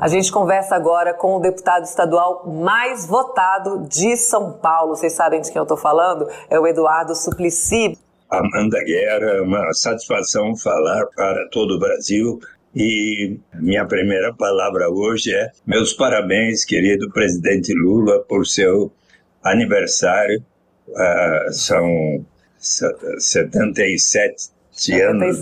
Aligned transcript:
A 0.00 0.06
gente 0.06 0.30
conversa 0.30 0.76
agora 0.76 1.12
com 1.12 1.36
o 1.36 1.40
deputado 1.40 1.84
estadual 1.84 2.46
mais 2.46 3.04
votado 3.06 3.86
de 3.88 4.16
São 4.16 4.52
Paulo. 4.52 4.96
Vocês 4.96 5.12
sabem 5.12 5.40
de 5.40 5.50
quem 5.50 5.58
eu 5.58 5.64
estou 5.64 5.76
falando? 5.76 6.28
É 6.48 6.58
o 6.58 6.66
Eduardo 6.66 7.14
Suplicy. 7.14 7.98
Amanda 8.30 8.82
Guerra, 8.84 9.26
é 9.26 9.40
uma 9.40 9.72
satisfação 9.72 10.56
falar 10.56 11.04
para 11.16 11.48
todo 11.50 11.74
o 11.74 11.78
Brasil. 11.78 12.38
E 12.74 13.38
minha 13.54 13.84
primeira 13.86 14.32
palavra 14.32 14.88
hoje 14.88 15.34
é 15.34 15.50
meus 15.66 15.92
parabéns, 15.92 16.64
querido 16.64 17.10
presidente 17.10 17.74
Lula, 17.74 18.20
por 18.20 18.46
seu 18.46 18.92
aniversário. 19.42 20.42
Uh, 20.88 21.52
são 21.52 22.24
77, 22.58 24.52
77 24.70 25.02
anos. 25.02 25.40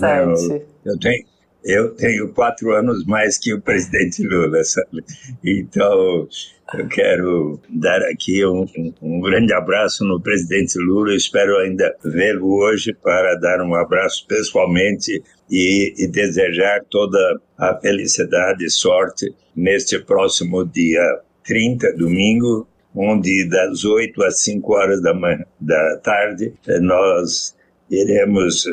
Né? 0.49 0.61
Eu, 0.83 0.93
eu 0.93 0.99
tenho 0.99 1.25
eu 1.63 1.93
tenho 1.95 2.29
quatro 2.33 2.73
anos 2.73 3.05
mais 3.05 3.37
que 3.37 3.53
o 3.53 3.61
presidente 3.61 4.23
Lula, 4.25 4.63
sabe? 4.63 5.03
Então, 5.43 6.27
eu 6.73 6.87
quero 6.89 7.59
dar 7.69 8.01
aqui 8.03 8.45
um, 8.45 8.65
um, 9.01 9.21
grande 9.21 9.53
abraço 9.53 10.03
no 10.05 10.19
presidente 10.19 10.77
Lula. 10.77 11.11
Eu 11.11 11.17
espero 11.17 11.57
ainda 11.57 11.95
vê-lo 12.03 12.55
hoje 12.57 12.93
para 12.93 13.35
dar 13.35 13.61
um 13.61 13.73
abraço 13.75 14.25
pessoalmente 14.27 15.23
e, 15.49 15.93
e, 15.97 16.07
desejar 16.07 16.83
toda 16.89 17.39
a 17.57 17.75
felicidade 17.75 18.65
e 18.65 18.69
sorte 18.69 19.33
neste 19.55 19.99
próximo 19.99 20.65
dia 20.65 21.01
30, 21.45 21.93
domingo, 21.93 22.67
onde 22.93 23.47
das 23.47 23.85
8 23.85 24.23
às 24.23 24.41
5 24.41 24.73
horas 24.73 25.01
da, 25.01 25.13
manhã, 25.13 25.45
da 25.59 25.97
tarde 25.97 26.53
nós 26.81 27.55
iremos 27.89 28.67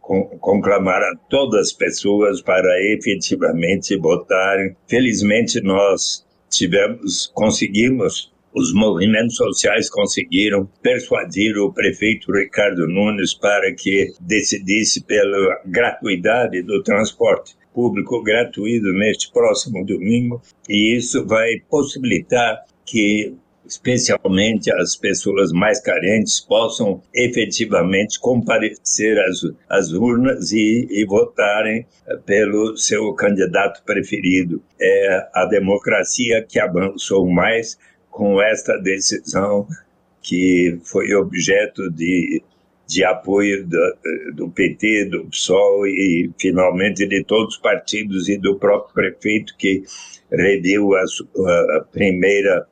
conclamar 0.00 1.02
a 1.02 1.16
todas 1.28 1.68
as 1.68 1.72
pessoas 1.72 2.42
para 2.42 2.68
efetivamente 2.92 3.96
votarem. 3.96 4.76
Felizmente 4.86 5.60
nós 5.60 6.24
tivemos, 6.50 7.30
conseguimos 7.34 8.32
os 8.54 8.72
movimentos 8.72 9.34
sociais 9.34 9.90
conseguiram 9.90 10.68
persuadir 10.80 11.58
o 11.58 11.72
prefeito 11.72 12.30
Ricardo 12.30 12.86
Nunes 12.86 13.34
para 13.34 13.74
que 13.74 14.12
decidisse 14.20 15.02
pela 15.02 15.60
gratuidade 15.66 16.62
do 16.62 16.80
transporte 16.82 17.56
público 17.74 18.22
gratuito 18.22 18.92
neste 18.92 19.32
próximo 19.32 19.84
domingo, 19.84 20.40
e 20.68 20.96
isso 20.96 21.26
vai 21.26 21.58
possibilitar 21.68 22.62
que 22.86 23.34
especialmente 23.66 24.72
as 24.72 24.94
pessoas 24.96 25.52
mais 25.52 25.80
carentes, 25.80 26.40
possam 26.40 27.02
efetivamente 27.14 28.20
comparecer 28.20 29.18
às, 29.20 29.40
às 29.68 29.92
urnas 29.92 30.52
e, 30.52 30.86
e 30.90 31.04
votarem 31.06 31.86
eh, 32.06 32.16
pelo 32.24 32.76
seu 32.76 33.12
candidato 33.14 33.82
preferido. 33.84 34.62
É 34.80 35.28
a 35.34 35.46
democracia 35.46 36.42
que 36.42 36.58
avançou 36.58 37.28
mais 37.28 37.78
com 38.10 38.40
esta 38.40 38.76
decisão 38.78 39.66
que 40.22 40.78
foi 40.84 41.14
objeto 41.14 41.90
de, 41.90 42.42
de 42.86 43.04
apoio 43.04 43.66
do, 43.66 43.96
do 44.34 44.48
PT, 44.50 45.06
do 45.06 45.26
PSOL 45.26 45.86
e, 45.86 46.30
finalmente, 46.38 47.06
de 47.06 47.24
todos 47.24 47.56
os 47.56 47.60
partidos 47.60 48.28
e 48.28 48.38
do 48.38 48.56
próprio 48.58 48.94
prefeito 48.94 49.54
que 49.58 49.82
reviu 50.30 50.94
a, 50.94 51.02
a 51.76 51.80
primeira 51.92 52.66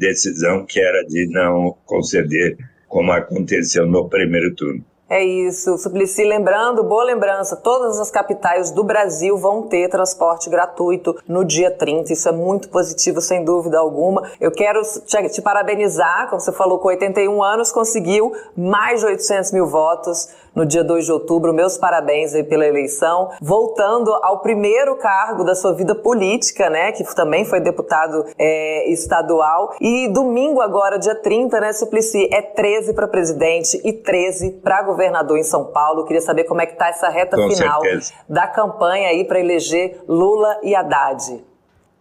decisão 0.00 0.64
que 0.64 0.80
era 0.80 1.04
de 1.04 1.26
não 1.28 1.76
conceder, 1.84 2.56
como 2.88 3.12
aconteceu 3.12 3.86
no 3.86 4.08
primeiro 4.08 4.54
turno. 4.54 4.82
É 5.10 5.24
isso, 5.24 5.76
Suplicy. 5.76 6.22
Lembrando, 6.22 6.84
boa 6.84 7.02
lembrança, 7.02 7.56
todas 7.56 7.98
as 7.98 8.12
capitais 8.12 8.70
do 8.70 8.84
Brasil 8.84 9.36
vão 9.36 9.62
ter 9.62 9.88
transporte 9.88 10.48
gratuito 10.48 11.16
no 11.26 11.44
dia 11.44 11.68
30. 11.68 12.12
Isso 12.12 12.28
é 12.28 12.32
muito 12.32 12.68
positivo, 12.68 13.20
sem 13.20 13.44
dúvida 13.44 13.76
alguma. 13.76 14.30
Eu 14.40 14.52
quero 14.52 14.80
te, 15.04 15.42
parabenizar, 15.42 16.28
como 16.30 16.40
você 16.40 16.52
falou, 16.52 16.78
com 16.78 16.86
81 16.86 17.42
anos, 17.42 17.72
conseguiu 17.72 18.32
mais 18.56 19.00
de 19.00 19.06
800 19.06 19.50
mil 19.50 19.66
votos 19.66 20.28
no 20.54 20.66
dia 20.66 20.84
2 20.84 21.06
de 21.06 21.12
outubro. 21.12 21.52
Meus 21.52 21.76
parabéns 21.76 22.34
aí 22.34 22.44
pela 22.44 22.66
eleição. 22.66 23.30
Voltando 23.40 24.12
ao 24.22 24.40
primeiro 24.40 24.96
cargo 24.96 25.44
da 25.44 25.54
sua 25.54 25.74
vida 25.74 25.94
política, 25.94 26.68
né, 26.70 26.92
que 26.92 27.04
também 27.14 27.44
foi 27.44 27.60
deputado 27.60 28.24
é, 28.38 28.90
estadual. 28.90 29.74
E 29.80 30.08
domingo 30.08 30.60
agora, 30.60 30.98
dia 30.98 31.14
30, 31.14 31.60
né, 31.60 31.72
Suplicy, 31.72 32.28
é 32.32 32.42
13 32.42 32.94
para 32.94 33.08
presidente 33.08 33.80
e 33.84 33.92
13 33.92 34.60
para 34.62 34.82
governador 34.82 35.38
em 35.38 35.44
São 35.44 35.66
Paulo. 35.66 36.04
Queria 36.04 36.22
saber 36.22 36.44
como 36.44 36.60
é 36.60 36.66
que 36.66 36.76
tá 36.76 36.88
essa 36.88 37.08
reta 37.08 37.36
Com 37.36 37.50
final 37.50 37.82
certeza. 37.82 38.12
da 38.28 38.46
campanha 38.46 39.08
aí 39.08 39.24
para 39.24 39.40
eleger 39.40 40.00
Lula 40.08 40.58
e 40.62 40.74
Haddad. 40.74 41.40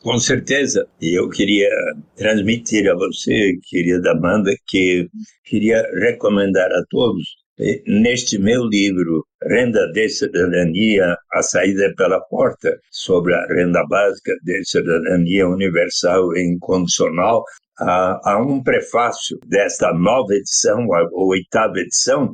Com 0.02 0.18
certeza. 0.18 0.88
E 1.02 1.18
eu 1.20 1.30
queria 1.30 1.70
transmitir 2.16 2.90
a 2.90 2.96
você, 2.96 3.58
querida 3.70 4.12
Amanda, 4.12 4.52
que 4.66 5.10
queria 5.44 5.82
recomendar 6.00 6.72
a 6.72 6.84
todos 6.90 7.38
Neste 7.86 8.40
meu 8.40 8.64
livro, 8.64 9.26
Renda 9.44 9.92
de 9.92 10.08
Cidadania, 10.08 11.18
a 11.34 11.42
saída 11.42 11.94
pela 11.98 12.22
porta, 12.22 12.80
sobre 12.90 13.34
a 13.34 13.46
renda 13.48 13.86
básica 13.86 14.34
de 14.44 14.64
cidadania 14.64 15.46
universal 15.46 16.34
e 16.38 16.42
incondicional, 16.42 17.44
há, 17.80 18.38
um 18.42 18.62
prefácio 18.62 19.40
desta 19.48 19.94
nova 19.94 20.34
edição, 20.34 20.94
a 20.94 21.08
oitava 21.12 21.80
edição, 21.80 22.34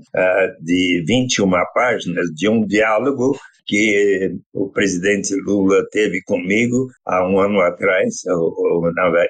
de 0.61 1.03
21 1.07 1.49
páginas, 1.73 2.27
de 2.35 2.47
um 2.49 2.65
diálogo 2.65 3.37
que 3.65 4.37
o 4.53 4.69
presidente 4.69 5.33
Lula 5.41 5.83
teve 5.91 6.21
comigo 6.23 6.87
há 7.05 7.27
um 7.27 7.39
ano 7.39 7.59
atrás, 7.61 8.21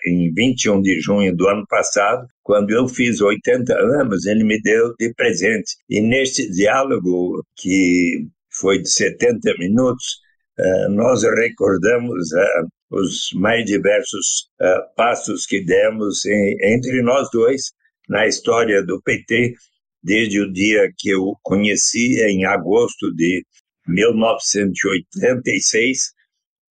em 0.05 0.31
21 0.33 0.81
de 0.81 0.99
junho 0.99 1.35
do 1.35 1.47
ano 1.47 1.65
passado, 1.67 2.27
quando 2.43 2.71
eu 2.71 2.87
fiz 2.87 3.21
80 3.21 3.73
anos, 3.73 4.25
ele 4.25 4.43
me 4.43 4.61
deu 4.61 4.93
de 4.99 5.13
presente. 5.13 5.75
E 5.89 6.01
neste 6.01 6.49
diálogo, 6.51 7.43
que 7.55 8.27
foi 8.51 8.81
de 8.81 8.89
70 8.89 9.53
minutos, 9.57 10.19
eh, 10.59 10.87
nós 10.89 11.23
recordamos 11.23 12.31
eh, 12.33 12.61
os 12.95 13.31
mais 13.33 13.65
diversos 13.65 14.49
eh, 14.61 14.81
passos 14.95 15.45
que 15.45 15.61
demos 15.61 16.25
entre 16.25 17.01
nós 17.01 17.29
dois 17.31 17.73
na 18.07 18.25
história 18.25 18.81
do 18.83 19.01
PT, 19.01 19.53
desde 20.01 20.39
o 20.39 20.49
dia 20.51 20.89
que 20.97 21.09
eu 21.09 21.35
conheci, 21.43 22.21
em 22.21 22.45
agosto 22.45 23.13
de 23.13 23.45
1986, 23.87 26.13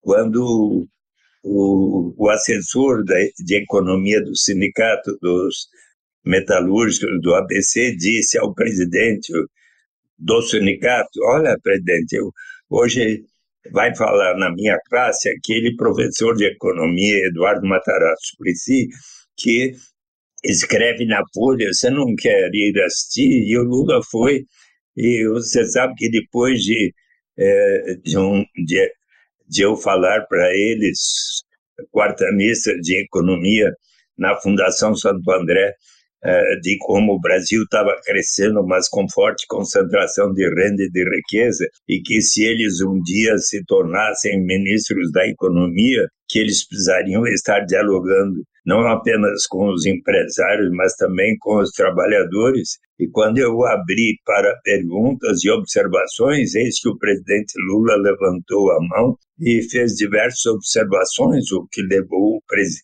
quando 0.01 0.89
o, 1.43 2.15
o 2.17 2.31
assessor 2.31 3.05
de 3.05 3.57
economia 3.57 4.23
do 4.23 4.35
sindicato 4.35 5.15
dos 5.21 5.69
metalúrgicos 6.25 7.21
do 7.21 7.35
ABC 7.35 7.95
disse 7.97 8.39
ao 8.39 8.55
presidente 8.55 9.31
do 10.19 10.41
sindicato: 10.41 11.21
Olha, 11.25 11.59
presidente, 11.63 12.17
eu, 12.17 12.33
hoje 12.71 13.27
vai 13.73 13.95
falar 13.97 14.37
na 14.37 14.51
minha 14.53 14.79
classe 14.89 15.29
aquele 15.29 15.75
professor 15.77 16.35
de 16.37 16.47
economia, 16.47 17.27
Eduardo 17.27 17.67
Matarazzo 17.67 18.21
Suplicy, 18.31 18.89
que 19.37 19.73
escreve 20.45 21.07
na 21.07 21.23
Folha: 21.35 21.69
Você 21.73 21.91
não 21.91 22.15
quer 22.17 22.51
ir 22.53 22.81
assistir? 22.83 23.49
E 23.49 23.59
o 23.59 23.65
Lula 23.65 24.01
foi. 24.11 24.45
E 24.97 25.27
você 25.29 25.65
sabe 25.67 25.95
que 25.97 26.09
depois 26.11 26.61
de, 26.63 26.95
é, 27.39 27.95
de, 28.05 28.19
um, 28.19 28.45
de 28.67 28.91
de 29.49 29.63
eu 29.63 29.77
falar 29.77 30.27
para 30.27 30.51
eles, 30.55 31.43
quarta 31.91 32.31
missa 32.33 32.75
de 32.81 33.01
economia 33.03 33.73
na 34.17 34.37
Fundação 34.37 34.95
Santo 34.95 35.31
André, 35.31 35.75
de 36.63 36.77
como 36.79 37.15
o 37.15 37.21
Brasil 37.21 37.63
estava 37.63 37.95
crescendo, 38.05 38.65
mas 38.67 38.89
com 38.89 39.09
forte 39.09 39.47
concentração 39.47 40.33
de 40.33 40.49
renda 40.49 40.83
e 40.83 40.91
de 40.91 41.05
riqueza, 41.05 41.67
e 41.89 42.01
que 42.01 42.21
se 42.23 42.45
eles 42.45 42.81
um 42.81 43.01
dia 43.03 43.37
se 43.39 43.65
tornassem 43.65 44.43
ministros 44.45 45.13
da 45.13 45.27
economia, 45.27 46.09
que 46.29 46.39
eles 46.39 46.67
precisariam 46.67 47.27
estar 47.27 47.61
dialogando 47.61 48.43
não 48.65 48.87
apenas 48.87 49.47
com 49.47 49.69
os 49.69 49.85
empresários, 49.87 50.71
mas 50.73 50.95
também 50.95 51.37
com 51.39 51.59
os 51.59 51.71
trabalhadores. 51.71 52.79
E 52.99 53.09
quando 53.09 53.39
eu 53.39 53.65
abri 53.67 54.19
para 54.25 54.57
perguntas 54.63 55.45
e 55.45 55.51
observações, 55.51 56.55
eis 56.55 56.81
que 56.81 56.89
o 56.89 56.99
presidente 56.99 57.53
Lula 57.69 57.97
levantou 57.97 58.71
a 58.73 58.79
mão 58.81 59.17
e 59.41 59.63
fez 59.63 59.95
diversas 59.95 60.47
observações, 60.47 61.51
o 61.53 61.67
que 61.71 61.83
levou 61.83 62.41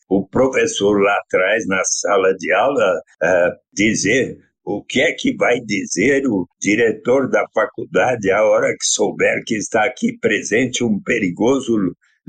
o, 0.08 0.26
professor 0.26 1.00
lá 1.00 1.16
atrás, 1.24 1.66
na 1.66 1.82
sala 1.84 2.34
de 2.34 2.52
aula, 2.52 3.00
a 3.22 3.50
dizer 3.72 4.36
o 4.64 4.84
que 4.84 5.00
é 5.00 5.12
que 5.12 5.34
vai 5.36 5.60
dizer 5.60 6.26
o 6.26 6.46
diretor 6.60 7.28
da 7.28 7.44
faculdade 7.54 8.30
a 8.30 8.44
hora 8.44 8.68
que 8.68 8.84
souber 8.84 9.42
que 9.44 9.56
está 9.56 9.84
aqui 9.84 10.18
presente 10.18 10.84
um 10.84 11.00
perigoso 11.00 11.76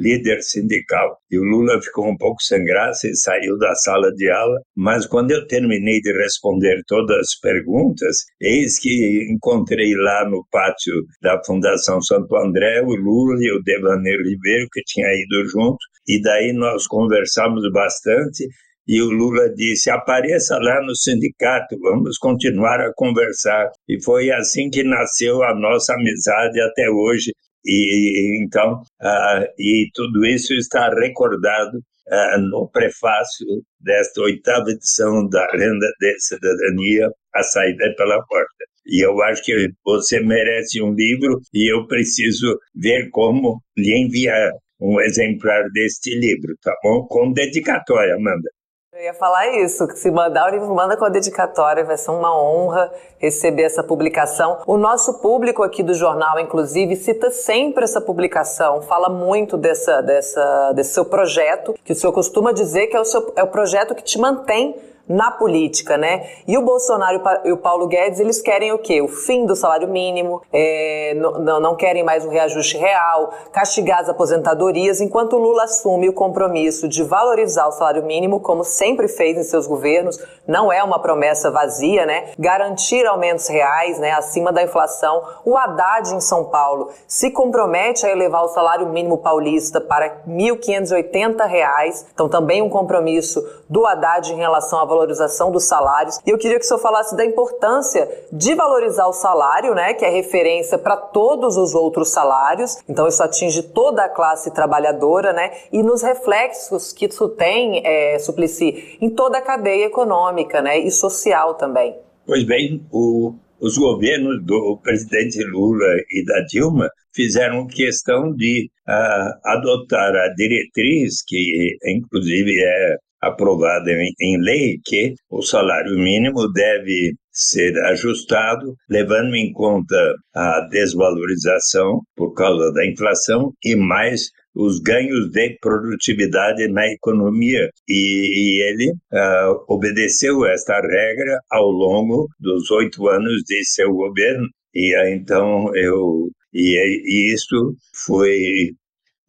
líder 0.01 0.41
sindical. 0.41 1.17
E 1.29 1.37
o 1.37 1.43
Lula 1.43 1.81
ficou 1.81 2.09
um 2.09 2.17
pouco 2.17 2.41
sem 2.41 2.63
graça 2.65 3.07
e 3.07 3.15
saiu 3.15 3.57
da 3.57 3.75
sala 3.75 4.11
de 4.13 4.29
aula, 4.29 4.59
mas 4.75 5.05
quando 5.05 5.31
eu 5.31 5.45
terminei 5.47 6.01
de 6.01 6.11
responder 6.11 6.81
todas 6.87 7.17
as 7.17 7.39
perguntas, 7.39 8.17
eis 8.41 8.79
que 8.79 9.27
encontrei 9.31 9.93
lá 9.95 10.27
no 10.27 10.43
pátio 10.51 10.93
da 11.21 11.41
Fundação 11.45 12.01
Santo 12.01 12.35
André 12.35 12.81
o 12.81 12.95
Lula 12.95 13.37
e 13.39 13.51
o 13.51 13.61
Devaneiro 13.63 14.23
Ribeiro, 14.23 14.67
que 14.73 14.81
tinha 14.85 15.07
ido 15.07 15.47
junto, 15.47 15.77
e 16.07 16.21
daí 16.21 16.51
nós 16.53 16.87
conversamos 16.87 17.63
bastante 17.71 18.47
e 18.87 19.01
o 19.01 19.09
Lula 19.09 19.47
disse: 19.53 19.89
apareça 19.89 20.57
lá 20.57 20.81
no 20.83 20.95
sindicato, 20.95 21.77
vamos 21.79 22.17
continuar 22.17 22.81
a 22.81 22.91
conversar. 22.93 23.69
E 23.87 24.03
foi 24.03 24.31
assim 24.31 24.69
que 24.69 24.83
nasceu 24.83 25.43
a 25.43 25.55
nossa 25.55 25.93
amizade 25.93 26.59
até 26.59 26.89
hoje. 26.89 27.31
E 27.65 28.41
então, 28.43 28.81
uh, 29.01 29.45
e 29.59 29.89
tudo 29.93 30.25
isso 30.25 30.53
está 30.53 30.89
recordado 30.89 31.77
uh, 31.77 32.39
no 32.49 32.69
prefácio 32.69 33.45
desta 33.79 34.21
oitava 34.21 34.71
edição 34.71 35.27
da 35.29 35.45
Renda 35.51 35.87
de 35.99 36.19
Cidadania, 36.19 37.09
A 37.35 37.43
Saída 37.43 37.93
pela 37.95 38.23
Porta. 38.25 38.65
E 38.85 39.05
eu 39.05 39.21
acho 39.23 39.43
que 39.43 39.69
você 39.85 40.19
merece 40.19 40.81
um 40.81 40.93
livro 40.93 41.39
e 41.53 41.71
eu 41.71 41.85
preciso 41.87 42.57
ver 42.75 43.09
como 43.11 43.61
lhe 43.77 43.93
enviar 43.95 44.51
um 44.79 44.99
exemplar 44.99 45.69
deste 45.71 46.17
livro, 46.17 46.55
tá 46.63 46.75
bom? 46.83 47.05
Com 47.07 47.31
dedicatória, 47.31 48.15
Amanda. 48.15 48.49
Eu 48.93 49.01
ia 49.01 49.13
falar 49.13 49.47
isso, 49.55 49.87
que 49.87 49.97
se 49.97 50.11
mandar 50.11 50.49
o 50.49 50.51
livro, 50.51 50.75
manda 50.75 50.97
com 50.97 51.05
a 51.05 51.09
dedicatória, 51.09 51.81
vai 51.81 51.95
ser 51.95 52.11
uma 52.11 52.37
honra 52.37 52.91
receber 53.19 53.63
essa 53.63 53.81
publicação. 53.81 54.59
O 54.67 54.75
nosso 54.75 55.21
público 55.21 55.63
aqui 55.63 55.81
do 55.81 55.93
jornal, 55.93 56.37
inclusive, 56.37 56.97
cita 56.97 57.31
sempre 57.31 57.85
essa 57.85 58.01
publicação, 58.01 58.81
fala 58.81 59.07
muito 59.07 59.55
dessa, 59.55 60.01
dessa, 60.01 60.73
desse 60.73 60.93
seu 60.93 61.05
projeto, 61.05 61.73
que 61.85 61.93
o 61.93 61.95
senhor 61.95 62.11
costuma 62.11 62.51
dizer 62.51 62.87
que 62.87 62.97
é 62.97 62.99
o, 62.99 63.05
seu, 63.05 63.31
é 63.37 63.43
o 63.43 63.47
projeto 63.47 63.95
que 63.95 64.03
te 64.03 64.19
mantém 64.19 64.75
na 65.07 65.31
política, 65.31 65.97
né? 65.97 66.27
E 66.47 66.57
o 66.57 66.61
Bolsonaro 66.61 67.21
e 67.43 67.51
o 67.51 67.57
Paulo 67.57 67.87
Guedes, 67.87 68.19
eles 68.19 68.41
querem 68.41 68.71
o 68.71 68.79
quê? 68.79 69.01
O 69.01 69.07
fim 69.07 69.45
do 69.45 69.55
salário 69.55 69.87
mínimo, 69.87 70.41
é, 70.51 71.13
não, 71.15 71.59
não 71.59 71.75
querem 71.75 72.03
mais 72.03 72.25
um 72.25 72.29
reajuste 72.29 72.77
real, 72.77 73.33
castigar 73.51 73.99
as 73.99 74.09
aposentadorias, 74.09 75.01
enquanto 75.01 75.33
o 75.33 75.39
Lula 75.39 75.63
assume 75.63 76.09
o 76.09 76.13
compromisso 76.13 76.87
de 76.87 77.03
valorizar 77.03 77.67
o 77.67 77.71
salário 77.71 78.03
mínimo, 78.03 78.39
como 78.39 78.63
sempre 78.63 79.07
fez 79.07 79.37
em 79.37 79.43
seus 79.43 79.67
governos, 79.67 80.19
não 80.47 80.71
é 80.71 80.83
uma 80.83 80.99
promessa 80.99 81.51
vazia, 81.51 82.05
né? 82.05 82.31
Garantir 82.37 83.05
aumentos 83.05 83.47
reais, 83.47 83.99
né, 83.99 84.11
acima 84.11 84.51
da 84.51 84.63
inflação. 84.63 85.23
O 85.45 85.57
Haddad 85.57 86.13
em 86.13 86.19
São 86.19 86.45
Paulo 86.45 86.89
se 87.07 87.31
compromete 87.31 88.05
a 88.05 88.09
elevar 88.09 88.43
o 88.43 88.49
salário 88.49 88.87
mínimo 88.87 89.17
paulista 89.17 89.79
para 89.79 90.21
1.580 90.27 91.45
reais. 91.47 92.05
então 92.13 92.27
também 92.29 92.61
um 92.61 92.69
compromisso 92.69 93.41
do 93.69 93.85
Haddad 93.85 94.31
em 94.31 94.37
relação 94.37 94.79
à 94.79 94.85
valorização 94.91 95.51
dos 95.51 95.63
salários. 95.63 96.19
E 96.25 96.29
eu 96.29 96.37
queria 96.37 96.59
que 96.59 96.65
o 96.65 96.67
senhor 96.67 96.79
falasse 96.79 97.15
da 97.15 97.25
importância 97.25 98.07
de 98.31 98.53
valorizar 98.53 99.07
o 99.07 99.13
salário, 99.13 99.73
né, 99.73 99.93
que 99.93 100.05
é 100.05 100.09
referência 100.09 100.77
para 100.77 100.97
todos 100.97 101.57
os 101.57 101.73
outros 101.73 102.09
salários. 102.09 102.77
Então 102.87 103.07
isso 103.07 103.23
atinge 103.23 103.63
toda 103.63 104.03
a 104.03 104.09
classe 104.09 104.51
trabalhadora, 104.51 105.31
né, 105.33 105.51
e 105.71 105.81
nos 105.81 106.01
reflexos 106.03 106.91
que 106.91 107.05
isso 107.05 107.29
tem, 107.29 107.81
é, 107.85 108.19
Suplicy, 108.19 108.97
em 109.01 109.09
toda 109.09 109.37
a 109.37 109.41
cadeia 109.41 109.85
econômica, 109.85 110.61
né, 110.61 110.77
e 110.77 110.91
social 110.91 111.55
também. 111.55 111.95
Pois 112.25 112.43
bem, 112.43 112.85
o, 112.91 113.33
os 113.59 113.77
governos 113.77 114.43
do 114.43 114.77
presidente 114.83 115.41
Lula 115.43 115.87
e 116.11 116.25
da 116.25 116.41
Dilma 116.41 116.89
fizeram 117.13 117.67
questão 117.67 118.33
de 118.33 118.69
uh, 118.87 119.49
adotar 119.49 120.15
a 120.15 120.33
diretriz, 120.33 121.23
que 121.25 121.77
inclusive 121.85 122.51
é 122.59 122.97
aprovada 123.21 123.91
em, 123.91 124.11
em 124.21 124.41
lei 124.41 124.77
que 124.83 125.13
o 125.29 125.41
salário 125.41 125.97
mínimo 125.97 126.51
deve 126.51 127.13
ser 127.31 127.77
ajustado, 127.85 128.75
levando 128.89 129.35
em 129.35 129.51
conta 129.53 129.95
a 130.35 130.67
desvalorização 130.69 132.01
por 132.15 132.33
causa 132.33 132.71
da 132.73 132.85
inflação 132.85 133.53
e 133.63 133.75
mais 133.75 134.29
os 134.53 134.79
ganhos 134.79 135.29
de 135.31 135.57
produtividade 135.61 136.67
na 136.67 136.85
economia. 136.87 137.69
E, 137.87 138.57
e 138.57 138.61
ele 138.61 138.91
uh, 138.91 139.63
obedeceu 139.69 140.45
esta 140.45 140.79
regra 140.81 141.39
ao 141.49 141.69
longo 141.69 142.27
dos 142.39 142.69
oito 142.71 143.07
anos 143.07 143.43
de 143.45 143.63
seu 143.65 143.93
governo. 143.93 144.47
E 144.73 144.95
uh, 144.95 145.07
então 145.07 145.73
eu 145.75 146.29
e, 146.53 146.75
e 147.05 147.33
isso 147.33 147.75
foi 148.05 148.71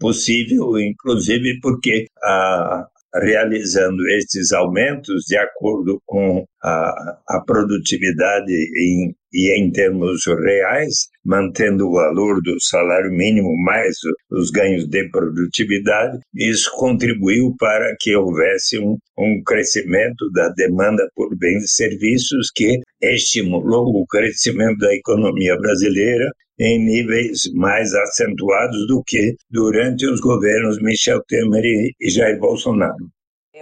possível, 0.00 0.76
inclusive 0.80 1.60
porque 1.60 2.06
a, 2.24 2.84
realizando 3.14 4.08
estes 4.08 4.52
aumentos 4.52 5.24
de 5.26 5.36
acordo 5.36 6.00
com 6.06 6.44
a, 6.62 7.18
a 7.28 7.40
produtividade 7.44 8.52
em, 8.52 9.14
e 9.32 9.58
em 9.58 9.70
termos 9.70 10.26
reais, 10.26 11.08
mantendo 11.24 11.88
o 11.88 11.92
valor 11.92 12.40
do 12.42 12.60
salário 12.60 13.10
mínimo 13.10 13.54
mais 13.62 13.96
os 14.30 14.50
ganhos 14.50 14.86
de 14.86 15.08
produtividade, 15.10 16.18
isso 16.34 16.70
contribuiu 16.76 17.54
para 17.58 17.94
que 17.98 18.14
houvesse 18.14 18.78
um, 18.78 18.96
um 19.18 19.42
crescimento 19.44 20.30
da 20.32 20.48
demanda 20.50 21.06
por 21.14 21.36
bens 21.36 21.64
e 21.64 21.68
serviços 21.68 22.50
que 22.54 22.80
estimulou 23.00 23.86
o 23.88 24.06
crescimento 24.06 24.78
da 24.78 24.94
economia 24.94 25.56
brasileira 25.56 26.30
em 26.62 26.78
níveis 26.78 27.52
mais 27.54 27.92
acentuados 27.92 28.86
do 28.86 29.02
que 29.04 29.34
durante 29.50 30.06
os 30.06 30.20
governos 30.20 30.80
Michel 30.80 31.20
Temer 31.26 31.64
e 31.64 32.08
Jair 32.08 32.38
Bolsonaro. 32.38 33.08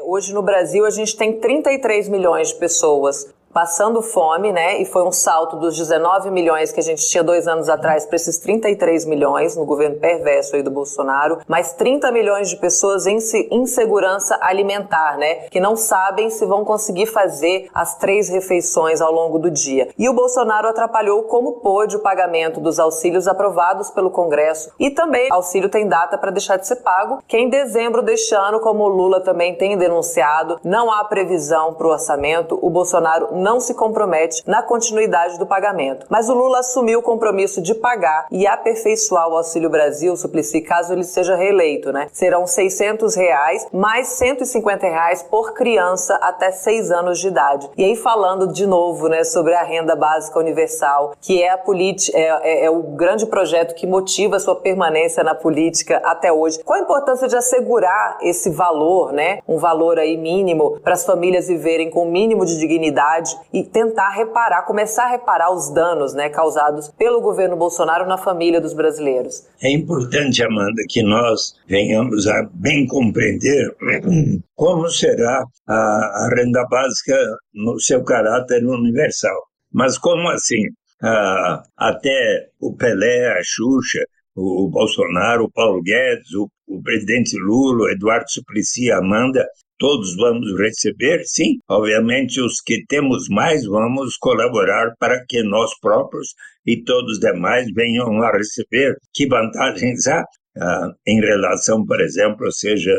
Hoje 0.04 0.34
no 0.34 0.42
Brasil 0.42 0.84
a 0.84 0.90
gente 0.90 1.16
tem 1.16 1.40
33 1.40 2.08
milhões 2.08 2.48
de 2.48 2.58
pessoas 2.58 3.32
passando 3.52 4.02
fome, 4.02 4.52
né? 4.52 4.80
E 4.80 4.84
foi 4.84 5.02
um 5.02 5.12
salto 5.12 5.56
dos 5.56 5.76
19 5.76 6.30
milhões 6.30 6.72
que 6.72 6.80
a 6.80 6.82
gente 6.82 7.06
tinha 7.08 7.22
dois 7.22 7.46
anos 7.48 7.68
atrás 7.68 8.06
para 8.06 8.16
esses 8.16 8.38
33 8.38 9.04
milhões 9.04 9.56
no 9.56 9.64
governo 9.64 9.96
perverso 9.96 10.56
aí 10.56 10.62
do 10.62 10.70
Bolsonaro, 10.70 11.38
mais 11.46 11.72
30 11.72 12.10
milhões 12.12 12.48
de 12.48 12.56
pessoas 12.56 13.06
em 13.06 13.18
insegurança 13.50 14.38
alimentar, 14.40 15.16
né? 15.16 15.46
Que 15.50 15.60
não 15.60 15.76
sabem 15.76 16.30
se 16.30 16.46
vão 16.46 16.64
conseguir 16.64 17.06
fazer 17.06 17.68
as 17.74 17.96
três 17.96 18.28
refeições 18.28 19.00
ao 19.00 19.12
longo 19.12 19.38
do 19.38 19.50
dia. 19.50 19.88
E 19.98 20.08
o 20.08 20.14
Bolsonaro 20.14 20.68
atrapalhou 20.68 21.24
como 21.24 21.60
pôde 21.60 21.96
o 21.96 22.00
pagamento 22.00 22.60
dos 22.60 22.78
auxílios 22.78 23.26
aprovados 23.26 23.90
pelo 23.90 24.10
Congresso 24.10 24.72
e 24.78 24.90
também 24.90 25.28
auxílio 25.30 25.68
tem 25.68 25.88
data 25.88 26.16
para 26.16 26.30
deixar 26.30 26.56
de 26.56 26.66
ser 26.66 26.76
pago, 26.76 27.22
que 27.26 27.36
é 27.36 27.40
em 27.40 27.48
dezembro 27.48 28.02
deste 28.02 28.34
ano, 28.34 28.60
como 28.60 28.84
o 28.84 28.88
Lula 28.88 29.20
também 29.20 29.54
tem 29.54 29.76
denunciado, 29.76 30.60
não 30.64 30.90
há 30.90 31.04
previsão 31.04 31.74
para 31.74 31.86
o 31.86 31.90
orçamento. 31.90 32.58
O 32.62 32.70
Bolsonaro 32.70 33.39
não 33.40 33.60
se 33.60 33.74
compromete 33.74 34.42
na 34.46 34.62
continuidade 34.62 35.38
do 35.38 35.46
pagamento. 35.46 36.06
Mas 36.08 36.28
o 36.28 36.34
Lula 36.34 36.60
assumiu 36.60 37.00
o 37.00 37.02
compromisso 37.02 37.60
de 37.60 37.74
pagar 37.74 38.26
e 38.30 38.46
aperfeiçoar 38.46 39.28
o 39.28 39.36
Auxílio 39.36 39.70
Brasil, 39.70 40.16
Suplicy, 40.16 40.60
caso 40.60 40.92
ele 40.92 41.04
seja 41.04 41.34
reeleito, 41.34 41.92
né? 41.92 42.08
Serão 42.12 42.46
600 42.46 43.14
reais 43.14 43.66
mais 43.72 44.08
150 44.08 44.86
reais 44.86 45.22
por 45.22 45.54
criança 45.54 46.14
até 46.16 46.50
6 46.50 46.90
anos 46.90 47.18
de 47.18 47.28
idade. 47.28 47.70
E 47.76 47.84
aí 47.84 47.96
falando 47.96 48.52
de 48.52 48.66
novo, 48.66 49.08
né, 49.08 49.24
sobre 49.24 49.54
a 49.54 49.62
renda 49.62 49.96
básica 49.96 50.38
universal, 50.38 51.14
que 51.20 51.42
é 51.42 51.50
a 51.50 51.58
política, 51.58 52.16
é, 52.16 52.40
é, 52.42 52.64
é 52.66 52.70
o 52.70 52.82
grande 52.82 53.26
projeto 53.26 53.74
que 53.74 53.86
motiva 53.86 54.38
sua 54.38 54.56
permanência 54.56 55.24
na 55.24 55.34
política 55.34 56.00
até 56.04 56.32
hoje. 56.32 56.62
Qual 56.64 56.78
a 56.78 56.82
importância 56.82 57.28
de 57.28 57.36
assegurar 57.36 58.18
esse 58.20 58.50
valor, 58.50 59.12
né, 59.12 59.40
um 59.48 59.58
valor 59.58 59.98
aí 59.98 60.16
mínimo 60.16 60.78
para 60.80 60.94
as 60.94 61.04
famílias 61.04 61.48
viverem 61.48 61.90
com 61.90 62.06
o 62.06 62.10
mínimo 62.10 62.44
de 62.44 62.58
dignidade 62.58 63.29
e 63.52 63.64
tentar 63.64 64.10
reparar, 64.10 64.62
começar 64.62 65.04
a 65.04 65.10
reparar 65.10 65.52
os 65.52 65.72
danos 65.72 66.14
né, 66.14 66.28
causados 66.28 66.88
pelo 66.88 67.20
governo 67.20 67.56
Bolsonaro 67.56 68.06
na 68.06 68.18
família 68.18 68.60
dos 68.60 68.72
brasileiros. 68.72 69.46
É 69.62 69.70
importante, 69.70 70.42
Amanda, 70.42 70.82
que 70.88 71.02
nós 71.02 71.54
venhamos 71.66 72.26
a 72.26 72.48
bem 72.52 72.86
compreender 72.86 73.74
como 74.54 74.88
será 74.88 75.44
a, 75.66 75.74
a 75.74 76.30
renda 76.36 76.64
básica 76.70 77.16
no 77.54 77.78
seu 77.80 78.02
caráter 78.04 78.64
universal. 78.64 79.40
Mas 79.72 79.98
como 79.98 80.28
assim? 80.28 80.62
Ah, 81.02 81.62
até 81.76 82.48
o 82.60 82.76
Pelé, 82.76 83.28
a 83.32 83.40
Xuxa, 83.42 84.04
o 84.36 84.68
Bolsonaro, 84.68 85.44
o 85.44 85.50
Paulo 85.50 85.82
Guedes, 85.82 86.32
o, 86.34 86.48
o 86.68 86.82
presidente 86.82 87.36
Lula, 87.38 87.84
o 87.84 87.90
Eduardo 87.90 88.30
Suplicy, 88.30 88.90
a 88.90 88.98
Amanda, 88.98 89.46
todos 89.80 90.14
vamos 90.14 90.46
receber, 90.60 91.22
sim. 91.24 91.58
Obviamente, 91.68 92.38
os 92.40 92.60
que 92.60 92.84
temos 92.86 93.28
mais 93.30 93.64
vamos 93.64 94.16
colaborar 94.18 94.94
para 95.00 95.24
que 95.26 95.42
nós 95.42 95.70
próprios 95.80 96.34
e 96.66 96.84
todos 96.84 97.14
os 97.14 97.18
demais 97.18 97.66
venham 97.74 98.22
a 98.22 98.30
receber. 98.30 98.94
Que 99.14 99.26
vantagens 99.26 100.06
há 100.06 100.22
ah, 100.58 100.88
em 101.06 101.18
relação, 101.20 101.84
por 101.86 101.98
exemplo, 102.00 102.52
seja 102.52 102.94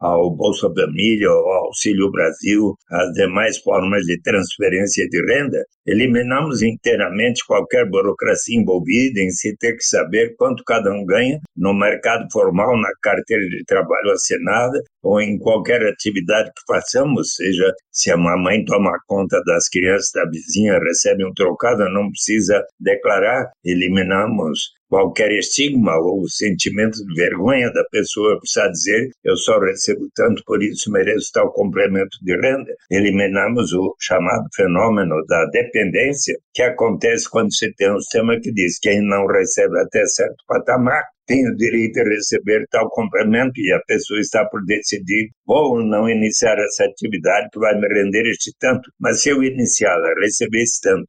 ao 0.00 0.30
Bolsa 0.30 0.68
Família, 0.74 1.28
ao 1.28 1.66
Auxílio 1.66 2.10
Brasil, 2.10 2.74
às 2.90 3.12
demais 3.12 3.58
formas 3.58 4.04
de 4.04 4.20
transferência 4.20 5.06
de 5.08 5.20
renda, 5.24 5.64
eliminamos 5.86 6.62
inteiramente 6.62 7.44
qualquer 7.46 7.88
burocracia 7.88 8.58
envolvida 8.58 9.20
em 9.20 9.30
se 9.30 9.56
ter 9.56 9.74
que 9.74 9.84
saber 9.84 10.34
quanto 10.36 10.64
cada 10.64 10.92
um 10.92 11.04
ganha 11.04 11.38
no 11.56 11.72
mercado 11.72 12.26
formal, 12.32 12.76
na 12.78 12.90
carteira 13.02 13.42
de 13.48 13.64
trabalho 13.64 14.10
assinada 14.12 14.82
ou 15.02 15.20
em 15.20 15.38
qualquer 15.38 15.82
atividade 15.86 16.50
que 16.50 16.74
façamos, 16.74 17.34
seja 17.34 17.72
se 17.92 18.10
a 18.10 18.16
mamãe 18.16 18.64
toma 18.64 18.98
conta 19.06 19.40
das 19.46 19.68
crianças 19.68 20.10
da 20.12 20.28
vizinha, 20.28 20.78
recebe 20.78 21.24
um 21.24 21.32
trocado, 21.32 21.88
não 21.90 22.10
precisa 22.10 22.62
declarar, 22.80 23.50
eliminamos 23.64 24.75
qualquer 24.88 25.30
estigma 25.32 25.96
ou 25.98 26.28
sentimento 26.28 27.04
de 27.04 27.14
vergonha 27.14 27.70
da 27.72 27.84
pessoa 27.90 28.38
precisar 28.38 28.68
dizer 28.68 29.10
eu 29.24 29.36
só 29.36 29.58
recebo 29.58 30.08
tanto, 30.14 30.42
por 30.46 30.62
isso 30.62 30.90
mereço 30.90 31.30
tal 31.32 31.52
complemento 31.52 32.16
de 32.22 32.34
renda. 32.36 32.72
Eliminamos 32.90 33.72
o 33.72 33.94
chamado 34.00 34.46
fenômeno 34.54 35.16
da 35.26 35.46
dependência 35.46 36.36
que 36.54 36.62
acontece 36.62 37.28
quando 37.28 37.54
se 37.54 37.72
tem 37.74 37.92
um 37.92 38.00
sistema 38.00 38.38
que 38.40 38.52
diz 38.52 38.78
que 38.78 38.86
quem 38.86 39.02
não 39.02 39.26
recebe 39.26 39.78
até 39.80 40.06
certo 40.06 40.36
patamar 40.46 41.02
tem 41.26 41.48
o 41.48 41.56
direito 41.56 41.98
a 42.00 42.04
receber 42.04 42.64
tal 42.70 42.88
complemento 42.90 43.60
e 43.60 43.72
a 43.72 43.80
pessoa 43.86 44.20
está 44.20 44.44
por 44.44 44.64
decidir 44.64 45.30
vou 45.44 45.82
não 45.84 46.08
iniciar 46.08 46.56
essa 46.58 46.84
atividade 46.84 47.48
que 47.52 47.58
vai 47.58 47.74
me 47.78 47.88
render 47.88 48.26
este 48.26 48.52
tanto, 48.60 48.88
mas 49.00 49.22
se 49.22 49.30
eu 49.30 49.42
iniciá-la, 49.42 50.14
receber 50.20 50.62
esse 50.62 50.80
tanto, 50.80 51.06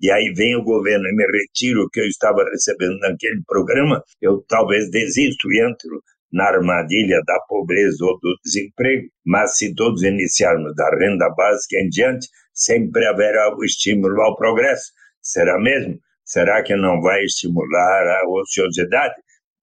e 0.00 0.10
aí 0.10 0.32
vem 0.34 0.56
o 0.56 0.62
governo 0.62 1.06
e 1.08 1.14
me 1.14 1.24
retira 1.26 1.80
o 1.80 1.88
que 1.88 2.00
eu 2.00 2.06
estava 2.06 2.44
recebendo 2.44 2.98
naquele 2.98 3.42
programa, 3.46 4.02
eu 4.20 4.44
talvez 4.48 4.90
desisto 4.90 5.50
e 5.52 5.60
entro 5.60 6.02
na 6.32 6.44
armadilha 6.48 7.20
da 7.26 7.38
pobreza 7.48 8.04
ou 8.04 8.18
do 8.20 8.34
desemprego, 8.44 9.08
mas 9.24 9.56
se 9.56 9.74
todos 9.74 10.02
iniciarmos 10.02 10.74
da 10.74 10.90
renda 10.90 11.28
básica 11.30 11.78
em 11.78 11.88
diante, 11.88 12.28
sempre 12.52 13.06
haverá 13.06 13.54
o 13.56 13.64
estímulo 13.64 14.20
ao 14.20 14.36
progresso. 14.36 14.92
Será 15.22 15.58
mesmo? 15.58 15.98
Será 16.24 16.62
que 16.62 16.74
não 16.74 17.00
vai 17.00 17.22
estimular 17.22 18.06
a 18.06 18.28
ociosidade? 18.28 19.14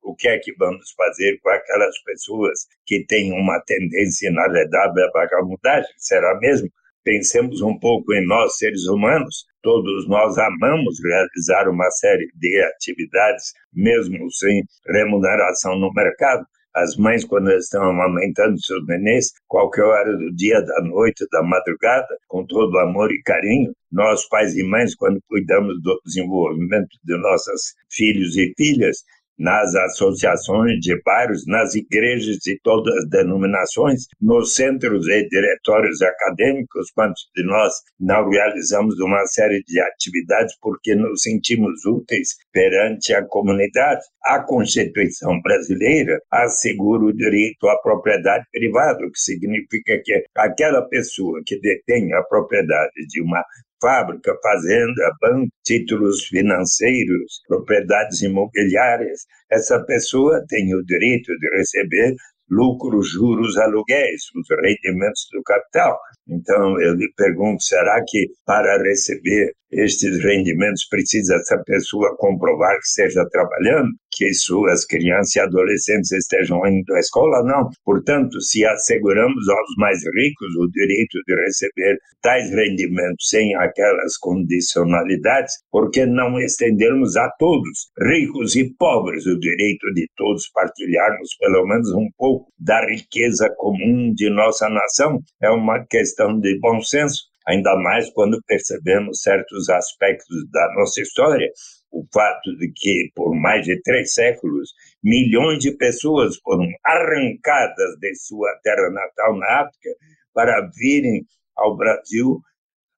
O 0.02 0.16
que 0.16 0.28
é 0.28 0.40
que 0.40 0.54
vamos 0.56 0.92
fazer 0.98 1.38
com 1.42 1.50
aquelas 1.50 2.02
pessoas 2.04 2.60
que 2.86 3.06
têm 3.06 3.32
uma 3.34 3.60
tendência 3.66 4.30
inadequada 4.30 5.06
à 5.06 5.12
vagabundagem? 5.12 5.90
Será 5.98 6.38
mesmo? 6.40 6.70
Pensemos 7.04 7.62
um 7.62 7.78
pouco 7.78 8.14
em 8.14 8.26
nós, 8.26 8.58
seres 8.58 8.88
humanos. 8.88 9.46
Todos 9.62 10.08
nós 10.08 10.38
amamos 10.38 10.96
realizar 11.04 11.70
uma 11.70 11.90
série 11.92 12.30
de 12.36 12.62
atividades, 12.62 13.54
mesmo 13.74 14.32
sem 14.32 14.64
remuneração 14.88 15.78
no 15.78 15.92
mercado. 15.94 16.46
As 16.74 16.96
mães, 16.96 17.26
quando 17.26 17.52
estão 17.52 17.84
amamentando 17.84 18.60
seus 18.66 18.86
nenês, 18.88 19.32
qualquer 19.48 19.84
hora 19.84 20.18
do 20.18 20.34
dia, 20.34 20.60
da 20.62 20.82
noite, 20.82 21.28
da 21.32 21.44
madrugada, 21.44 22.08
com 22.28 22.46
todo 22.48 22.80
amor 22.80 23.12
e 23.12 23.22
carinho. 23.22 23.74
Nós, 23.92 24.28
pais 24.30 24.56
e 24.56 24.64
mães, 24.64 24.96
quando 24.96 25.22
cuidamos 25.28 25.80
do 25.84 26.00
desenvolvimento 26.06 26.98
de 27.04 27.18
nossos 27.18 27.76
filhos 27.92 28.38
e 28.38 28.54
filhas, 28.58 29.04
nas 29.38 29.74
associações 29.76 30.80
de 30.80 31.00
bairros, 31.04 31.46
nas 31.48 31.76
igrejas 31.76 32.38
de 32.38 32.60
todas 32.64 32.96
as 32.98 33.10
denominações, 33.10 34.06
nos 34.22 34.56
centros 34.56 35.08
e 35.08 35.28
diretórios 35.28 36.02
acadêmicos, 36.02 36.92
quantos 36.96 37.24
de 37.36 37.44
nós 37.44 37.74
não 38.00 38.30
realizamos 38.30 39.00
uma 39.00 39.26
série 39.28 39.62
de 39.64 39.80
atividades 39.80 40.56
porque 40.62 40.96
nos 40.96 41.22
sentimos 41.22 41.86
úteis 41.86 42.30
perante 42.52 43.14
a 43.14 43.26
comunidade. 43.26 44.02
A 44.26 44.40
Constituição 44.42 45.42
brasileira 45.42 46.20
assegura 46.32 47.06
o 47.06 47.14
direito 47.14 47.68
à 47.68 47.78
propriedade 47.82 48.46
privada, 48.52 49.06
o 49.06 49.12
que 49.12 49.20
significa 49.20 50.00
que 50.04 50.24
aquela 50.36 50.82
pessoa 50.88 51.42
que 51.46 51.60
detém 51.60 52.14
a 52.14 52.24
propriedade 52.24 52.92
de 53.08 53.22
uma 53.22 53.44
fábrica, 53.84 54.34
fazenda, 54.42 55.12
banco, 55.20 55.52
títulos 55.66 56.24
financeiros, 56.28 57.42
propriedades 57.46 58.22
imobiliárias, 58.22 59.26
essa 59.52 59.84
pessoa 59.84 60.42
tem 60.48 60.74
o 60.74 60.84
direito 60.86 61.38
de 61.38 61.58
receber 61.58 62.16
lucros, 62.50 63.12
juros, 63.12 63.58
aluguéis, 63.58 64.22
os 64.36 64.48
rendimentos 64.62 65.28
do 65.34 65.44
capital. 65.44 66.00
Então, 66.30 66.80
eu 66.80 66.94
lhe 66.94 67.12
pergunto, 67.18 67.62
será 67.62 68.02
que 68.08 68.28
para 68.46 68.82
receber 68.82 69.52
estes 69.74 70.24
rendimentos 70.24 70.86
precisa 70.90 71.36
essa 71.36 71.58
pessoa 71.66 72.16
comprovar 72.18 72.76
que 72.80 72.86
esteja 72.86 73.28
trabalhando, 73.30 73.90
que 74.12 74.34
suas 74.34 74.86
crianças 74.86 75.36
e 75.36 75.40
adolescentes 75.40 76.12
estejam 76.12 76.66
indo 76.68 76.94
à 76.94 77.00
escola? 77.00 77.44
Não. 77.44 77.70
Portanto, 77.84 78.40
se 78.42 78.66
asseguramos 78.66 79.50
aos 79.50 79.76
mais 79.78 80.00
ricos 80.16 80.56
o 80.60 80.70
direito 80.70 81.18
de 81.28 81.36
receber 81.36 81.98
tais 82.22 82.50
rendimentos 82.52 83.28
sem 83.28 83.56
aquelas 83.56 84.18
condicionalidades, 84.18 85.56
por 85.72 85.90
que 85.90 86.06
não 86.06 86.40
estendermos 86.40 87.18
a 87.18 87.30
todos, 87.40 87.90
ricos 88.00 88.56
e 88.56 88.74
pobres, 88.78 89.26
o 89.26 89.40
direito 89.40 89.92
de 89.94 90.08
todos 90.16 90.50
partilharmos 90.54 91.36
pelo 91.40 91.66
menos 91.66 91.92
um 91.94 92.08
pouco 92.18 92.52
da 92.60 92.86
riqueza 92.86 93.50
comum 93.58 94.14
de 94.14 94.30
nossa 94.30 94.70
nação? 94.70 95.20
É 95.42 95.50
uma 95.50 95.86
questão 95.86 96.40
de 96.40 96.58
bom 96.60 96.82
senso 96.82 97.33
ainda 97.48 97.76
mais 97.76 98.10
quando 98.12 98.42
percebemos 98.48 99.22
certos 99.22 99.70
aspectos 99.70 100.50
da 100.52 100.74
nossa 100.76 101.02
história, 101.02 101.50
o 101.92 102.06
fato 102.12 102.58
de 102.58 102.72
que, 102.74 103.12
por 103.16 103.36
mais 103.36 103.66
de 103.66 103.80
três 103.82 104.14
séculos, 104.14 104.72
milhões 105.04 105.60
de 105.60 105.76
pessoas 105.78 106.38
foram 106.38 106.68
arrancadas 106.84 107.98
de 108.00 108.16
sua 108.16 108.50
terra 108.64 108.90
natal 108.90 109.38
na 109.38 109.62
África 109.62 109.90
para 110.34 110.70
virem 110.76 111.24
ao 111.56 111.78
Brasil 111.78 112.42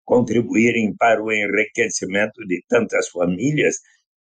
contribuírem 0.05 0.95
para 0.95 1.21
o 1.21 1.31
enriquecimento 1.31 2.45
de 2.47 2.63
tantas 2.69 3.09
famílias, 3.09 3.77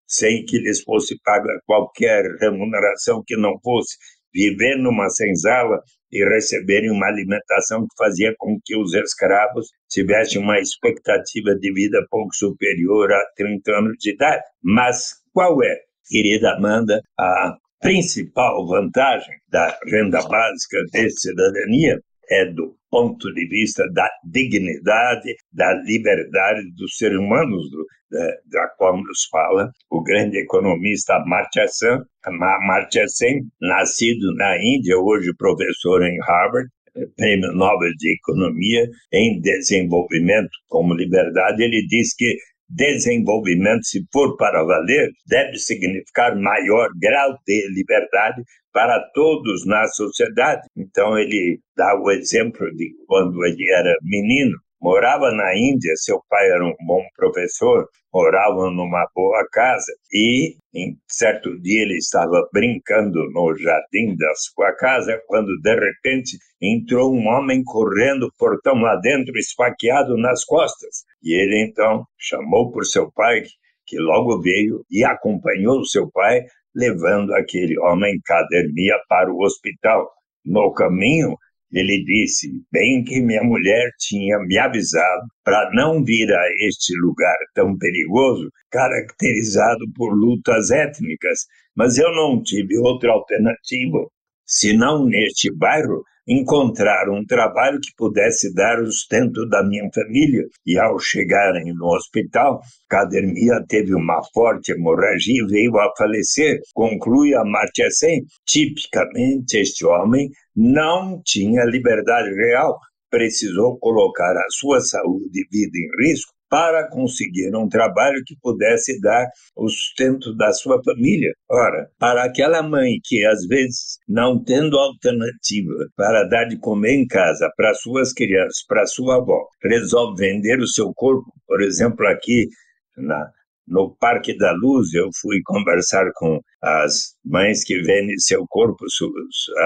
sem 0.06 0.44
que 0.44 0.58
lhes 0.58 0.82
fosse 0.82 1.18
paga 1.22 1.60
qualquer 1.66 2.24
remuneração 2.40 3.22
que 3.24 3.36
não 3.36 3.58
fosse 3.62 3.96
viver 4.34 4.76
numa 4.76 5.08
senzala 5.10 5.80
e 6.10 6.24
receberem 6.24 6.90
uma 6.90 7.06
alimentação 7.06 7.82
que 7.82 7.96
fazia 7.96 8.34
com 8.38 8.58
que 8.64 8.76
os 8.76 8.94
escravos 8.94 9.68
tivessem 9.90 10.40
uma 10.40 10.58
expectativa 10.58 11.54
de 11.54 11.72
vida 11.72 12.04
pouco 12.10 12.34
superior 12.34 13.12
a 13.12 13.24
30 13.36 13.72
anos 13.72 13.96
de 13.98 14.12
idade. 14.12 14.42
Mas 14.62 15.14
qual 15.32 15.62
é, 15.62 15.76
querida 16.08 16.52
Amanda, 16.52 17.00
a 17.18 17.56
principal 17.80 18.66
vantagem 18.66 19.34
da 19.48 19.76
renda 19.86 20.22
básica 20.26 20.84
de 20.92 21.10
cidadania? 21.10 22.00
É 22.30 22.46
do 22.46 22.74
ponto 22.94 23.34
de 23.34 23.48
vista 23.48 23.82
da 23.92 24.08
dignidade, 24.24 25.34
da 25.52 25.74
liberdade 25.82 26.70
dos 26.76 26.96
seres 26.96 27.18
humanos, 27.18 27.68
do, 27.68 27.84
da, 28.08 28.26
da, 28.52 28.68
qual 28.78 28.96
nos 28.96 29.24
fala 29.32 29.68
o 29.90 30.00
grande 30.00 30.38
economista 30.38 31.16
Amartya 31.16 31.66
Sen, 31.66 31.98
Amartya 32.24 33.08
Sen, 33.08 33.40
nascido 33.60 34.32
na 34.36 34.56
Índia, 34.58 34.96
hoje 34.96 35.34
professor 35.36 36.04
em 36.04 36.16
Harvard, 36.20 36.68
prêmio 37.16 37.50
Nobel 37.52 37.90
de 37.98 38.14
Economia 38.14 38.86
em 39.12 39.40
desenvolvimento 39.40 40.52
como 40.68 40.94
liberdade, 40.94 41.64
ele 41.64 41.84
diz 41.88 42.14
que 42.14 42.36
desenvolvimento, 42.68 43.84
se 43.84 44.04
for 44.12 44.36
para 44.36 44.62
valer, 44.62 45.10
deve 45.26 45.58
significar 45.58 46.36
maior 46.36 46.88
grau 47.00 47.36
de 47.44 47.68
liberdade 47.74 48.40
para 48.74 49.00
todos 49.14 49.64
na 49.64 49.86
sociedade. 49.86 50.62
Então 50.76 51.16
ele 51.16 51.60
dá 51.76 51.96
o 51.98 52.10
exemplo 52.10 52.66
de 52.74 52.92
quando 53.06 53.46
ele 53.46 53.70
era 53.70 53.96
menino, 54.02 54.58
morava 54.82 55.30
na 55.30 55.56
Índia, 55.56 55.94
seu 55.94 56.20
pai 56.28 56.50
era 56.50 56.66
um 56.66 56.74
bom 56.84 57.02
professor, 57.16 57.88
moravam 58.12 58.70
numa 58.72 59.08
boa 59.14 59.46
casa 59.52 59.92
e 60.12 60.56
em 60.74 60.96
certo 61.08 61.56
dia 61.60 61.82
ele 61.82 61.96
estava 61.96 62.46
brincando 62.52 63.30
no 63.30 63.56
jardim 63.56 64.16
da 64.16 64.34
sua 64.34 64.72
casa 64.72 65.20
quando 65.26 65.56
de 65.62 65.74
repente 65.74 66.36
entrou 66.60 67.14
um 67.14 67.26
homem 67.28 67.62
correndo 67.64 68.32
portão 68.36 68.74
lá 68.80 68.96
dentro 68.96 69.36
esfaqueado 69.38 70.16
nas 70.16 70.44
costas 70.44 71.04
e 71.22 71.32
ele 71.32 71.60
então 71.60 72.04
chamou 72.18 72.70
por 72.70 72.84
seu 72.84 73.10
pai 73.12 73.44
que 73.86 73.98
logo 73.98 74.40
veio 74.40 74.84
e 74.90 75.04
acompanhou 75.04 75.84
seu 75.84 76.10
pai 76.10 76.42
levando 76.74 77.34
aquele 77.34 77.78
homem 77.78 78.20
cademia 78.24 78.96
para 79.08 79.32
o 79.32 79.42
hospital. 79.42 80.10
No 80.44 80.72
caminho, 80.72 81.36
ele 81.72 82.04
disse: 82.04 82.50
Bem 82.70 83.02
que 83.04 83.20
minha 83.20 83.42
mulher 83.42 83.90
tinha 83.98 84.38
me 84.40 84.58
avisado 84.58 85.26
para 85.44 85.70
não 85.72 86.04
vir 86.04 86.32
a 86.32 86.42
este 86.60 86.94
lugar 87.00 87.36
tão 87.54 87.76
perigoso, 87.76 88.50
caracterizado 88.70 89.84
por 89.94 90.12
lutas 90.14 90.70
étnicas, 90.70 91.40
mas 91.74 91.98
eu 91.98 92.10
não 92.14 92.42
tive 92.42 92.78
outra 92.78 93.12
alternativa 93.12 94.06
senão 94.46 95.06
neste 95.06 95.50
bairro 95.54 96.02
encontrar 96.26 97.08
um 97.10 97.24
trabalho 97.24 97.80
que 97.80 97.92
pudesse 97.96 98.52
dar 98.54 98.80
o 98.80 98.86
sustento 98.86 99.48
da 99.48 99.62
minha 99.62 99.88
família. 99.94 100.44
E 100.66 100.78
ao 100.78 100.98
chegarem 100.98 101.72
no 101.74 101.86
hospital, 101.94 102.60
Cadermia 102.88 103.62
teve 103.68 103.94
uma 103.94 104.22
forte 104.32 104.72
hemorragia 104.72 105.42
e 105.42 105.46
veio 105.46 105.78
a 105.78 105.90
falecer. 105.96 106.60
Conclui 106.72 107.34
a 107.34 107.44
Marchessin, 107.44 108.24
tipicamente 108.46 109.58
este 109.58 109.84
homem 109.84 110.30
não 110.56 111.20
tinha 111.24 111.64
liberdade 111.64 112.32
real, 112.34 112.78
precisou 113.10 113.78
colocar 113.78 114.32
a 114.36 114.50
sua 114.50 114.80
saúde 114.80 115.40
e 115.40 115.46
vida 115.50 115.78
em 115.78 116.08
risco 116.08 116.33
para 116.48 116.88
conseguir 116.88 117.54
um 117.54 117.68
trabalho 117.68 118.22
que 118.24 118.36
pudesse 118.40 119.00
dar 119.00 119.26
o 119.56 119.68
sustento 119.68 120.34
da 120.36 120.52
sua 120.52 120.82
família. 120.84 121.32
Ora, 121.50 121.88
para 121.98 122.24
aquela 122.24 122.62
mãe 122.62 122.98
que 123.02 123.24
às 123.24 123.46
vezes 123.46 123.98
não 124.08 124.42
tendo 124.42 124.78
alternativa 124.78 125.72
para 125.96 126.24
dar 126.24 126.44
de 126.44 126.58
comer 126.58 126.94
em 126.94 127.06
casa 127.06 127.50
para 127.56 127.74
suas 127.74 128.12
crianças, 128.12 128.64
para 128.68 128.86
sua 128.86 129.16
avó, 129.16 129.46
resolve 129.62 130.26
vender 130.26 130.60
o 130.60 130.68
seu 130.68 130.92
corpo, 130.94 131.32
por 131.46 131.60
exemplo, 131.62 132.06
aqui 132.06 132.48
na 132.96 133.30
no 133.66 133.96
Parque 133.98 134.36
da 134.36 134.52
Luz, 134.52 134.92
eu 134.92 135.08
fui 135.20 135.40
conversar 135.44 136.10
com 136.14 136.40
as 136.62 137.14
mães 137.24 137.64
que 137.64 137.80
vendem 137.82 138.18
seu 138.18 138.44
corpo, 138.48 138.84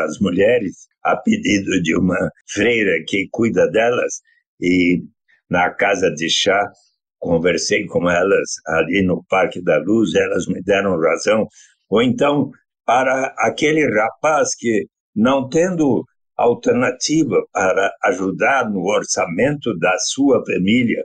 as 0.04 0.18
mulheres, 0.20 0.86
a 1.02 1.16
pedido 1.16 1.82
de 1.82 1.96
uma 1.96 2.30
freira 2.48 3.02
que 3.06 3.28
cuida 3.30 3.68
delas, 3.70 4.20
e 4.60 5.02
na 5.50 5.70
casa 5.70 6.10
de 6.10 6.28
chá, 6.28 6.70
conversei 7.18 7.86
com 7.86 8.08
elas 8.08 8.48
ali 8.66 9.02
no 9.02 9.24
Parque 9.28 9.62
da 9.62 9.78
Luz, 9.78 10.14
elas 10.14 10.46
me 10.46 10.62
deram 10.62 11.00
razão. 11.00 11.46
Ou 11.88 12.02
então, 12.02 12.50
para 12.84 13.34
aquele 13.38 13.86
rapaz 13.88 14.54
que, 14.56 14.86
não 15.14 15.48
tendo 15.48 16.04
alternativa 16.36 17.36
para 17.52 17.92
ajudar 18.04 18.70
no 18.70 18.84
orçamento 18.84 19.76
da 19.78 19.98
sua 19.98 20.44
família, 20.46 21.02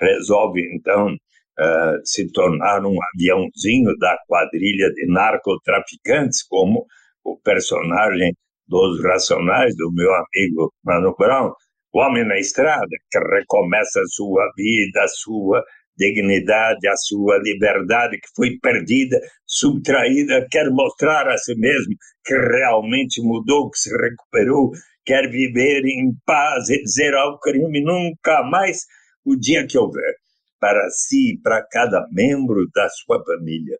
resolve 0.00 0.62
então 0.74 1.12
uh, 1.12 2.00
se 2.04 2.30
tornar 2.32 2.84
um 2.86 2.96
aviãozinho 3.14 3.96
da 3.98 4.16
quadrilha 4.26 4.90
de 4.92 5.06
narcotraficantes, 5.06 6.42
como 6.48 6.86
o 7.22 7.38
personagem 7.38 8.32
dos 8.66 9.02
Racionais 9.02 9.76
do 9.76 9.92
meu 9.92 10.10
amigo 10.14 10.72
Mano 10.82 11.14
Brown, 11.18 11.52
o 11.92 11.98
homem 12.00 12.24
na 12.26 12.38
estrada 12.38 12.86
que 13.10 13.18
recomeça 13.18 14.00
a 14.00 14.06
sua 14.06 14.50
vida, 14.56 15.02
a 15.02 15.08
sua 15.08 15.64
dignidade, 15.96 16.88
a 16.88 16.96
sua 16.96 17.38
liberdade 17.38 18.18
que 18.18 18.28
foi 18.34 18.58
perdida, 18.58 19.20
subtraída, 19.46 20.46
quer 20.50 20.70
mostrar 20.70 21.28
a 21.28 21.36
si 21.36 21.54
mesmo 21.56 21.94
que 22.24 22.34
realmente 22.34 23.20
mudou, 23.20 23.70
que 23.70 23.78
se 23.78 23.90
recuperou, 23.90 24.70
quer 25.04 25.28
viver 25.28 25.84
em 25.84 26.12
paz 26.24 26.70
e 26.70 26.82
dizer 26.82 27.14
ao 27.14 27.38
crime 27.38 27.82
nunca 27.82 28.42
mais 28.44 28.86
o 29.24 29.36
dia 29.36 29.66
que 29.66 29.76
houver, 29.76 30.14
para 30.58 30.88
si 30.90 31.32
e 31.34 31.38
para 31.38 31.62
cada 31.70 32.06
membro 32.12 32.66
da 32.74 32.88
sua 32.88 33.22
família. 33.24 33.76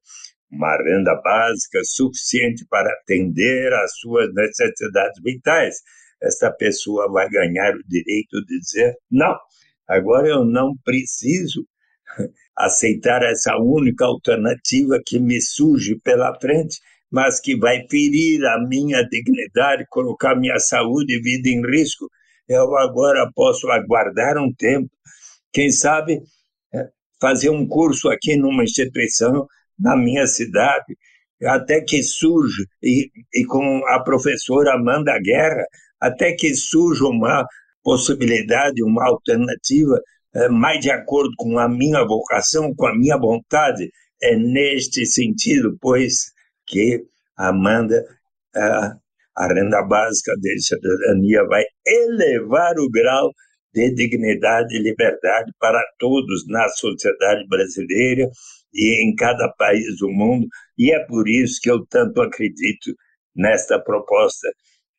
Uma 0.51 0.77
renda 0.77 1.15
básica 1.23 1.81
suficiente 1.85 2.67
para 2.69 2.93
atender 2.93 3.73
às 3.73 3.93
suas 3.99 4.29
necessidades 4.35 5.23
vitais, 5.23 5.77
essa 6.23 6.51
pessoa 6.51 7.11
vai 7.11 7.29
ganhar 7.29 7.75
o 7.75 7.89
direito 7.89 8.45
de 8.45 8.59
dizer: 8.59 8.95
não, 9.11 9.37
agora 9.89 10.29
eu 10.29 10.45
não 10.45 10.77
preciso 10.85 11.67
aceitar 12.57 13.23
essa 13.23 13.57
única 13.57 14.05
alternativa 14.05 15.01
que 15.05 15.19
me 15.19 15.41
surge 15.41 15.99
pela 16.03 16.39
frente, 16.39 16.79
mas 17.11 17.41
que 17.41 17.57
vai 17.57 17.87
ferir 17.89 18.45
a 18.45 18.61
minha 18.67 19.03
dignidade, 19.03 19.87
colocar 19.89 20.37
minha 20.37 20.59
saúde 20.59 21.15
e 21.15 21.23
vida 21.23 21.49
em 21.49 21.65
risco. 21.67 22.09
Eu 22.49 22.77
agora 22.77 23.31
posso 23.35 23.69
aguardar 23.71 24.37
um 24.39 24.53
tempo, 24.53 24.91
quem 25.53 25.71
sabe 25.71 26.21
é, 26.75 26.89
fazer 27.21 27.51
um 27.51 27.67
curso 27.67 28.09
aqui 28.09 28.37
numa 28.37 28.65
instituição 28.65 29.47
na 29.79 29.97
minha 29.97 30.27
cidade, 30.27 30.97
até 31.43 31.81
que 31.81 32.03
surge, 32.03 32.67
e, 32.83 33.11
e 33.35 33.45
com 33.47 33.83
a 33.89 34.01
professora 34.03 34.75
Amanda 34.75 35.19
Guerra, 35.19 35.65
até 36.01 36.33
que 36.33 36.55
surja 36.55 37.05
uma 37.05 37.47
possibilidade, 37.83 38.83
uma 38.83 39.07
alternativa 39.07 40.01
é, 40.35 40.49
mais 40.49 40.81
de 40.81 40.91
acordo 40.91 41.33
com 41.37 41.59
a 41.59 41.69
minha 41.69 42.05
vocação, 42.05 42.75
com 42.75 42.87
a 42.87 42.95
minha 42.95 43.17
vontade. 43.17 43.91
É 44.23 44.37
neste 44.37 45.07
sentido, 45.07 45.77
pois, 45.81 46.33
que 46.67 47.05
Amanda, 47.37 48.05
a, 48.55 48.97
a 49.37 49.47
renda 49.49 49.83
básica 49.83 50.35
de 50.41 50.61
cidadania 50.61 51.45
vai 51.47 51.65
elevar 51.87 52.79
o 52.79 52.91
grau 52.91 53.31
de 53.73 53.95
dignidade 53.95 54.77
e 54.77 54.83
liberdade 54.83 55.53
para 55.59 55.81
todos 55.99 56.47
na 56.49 56.69
sociedade 56.69 57.47
brasileira 57.49 58.29
e 58.75 59.05
em 59.05 59.15
cada 59.15 59.49
país 59.59 59.99
do 59.99 60.11
mundo, 60.11 60.47
e 60.79 60.93
é 60.93 61.05
por 61.07 61.29
isso 61.29 61.61
que 61.61 61.71
eu 61.71 61.85
tanto 61.87 62.21
acredito 62.21 62.95
nesta 63.35 63.81
proposta 63.81 64.49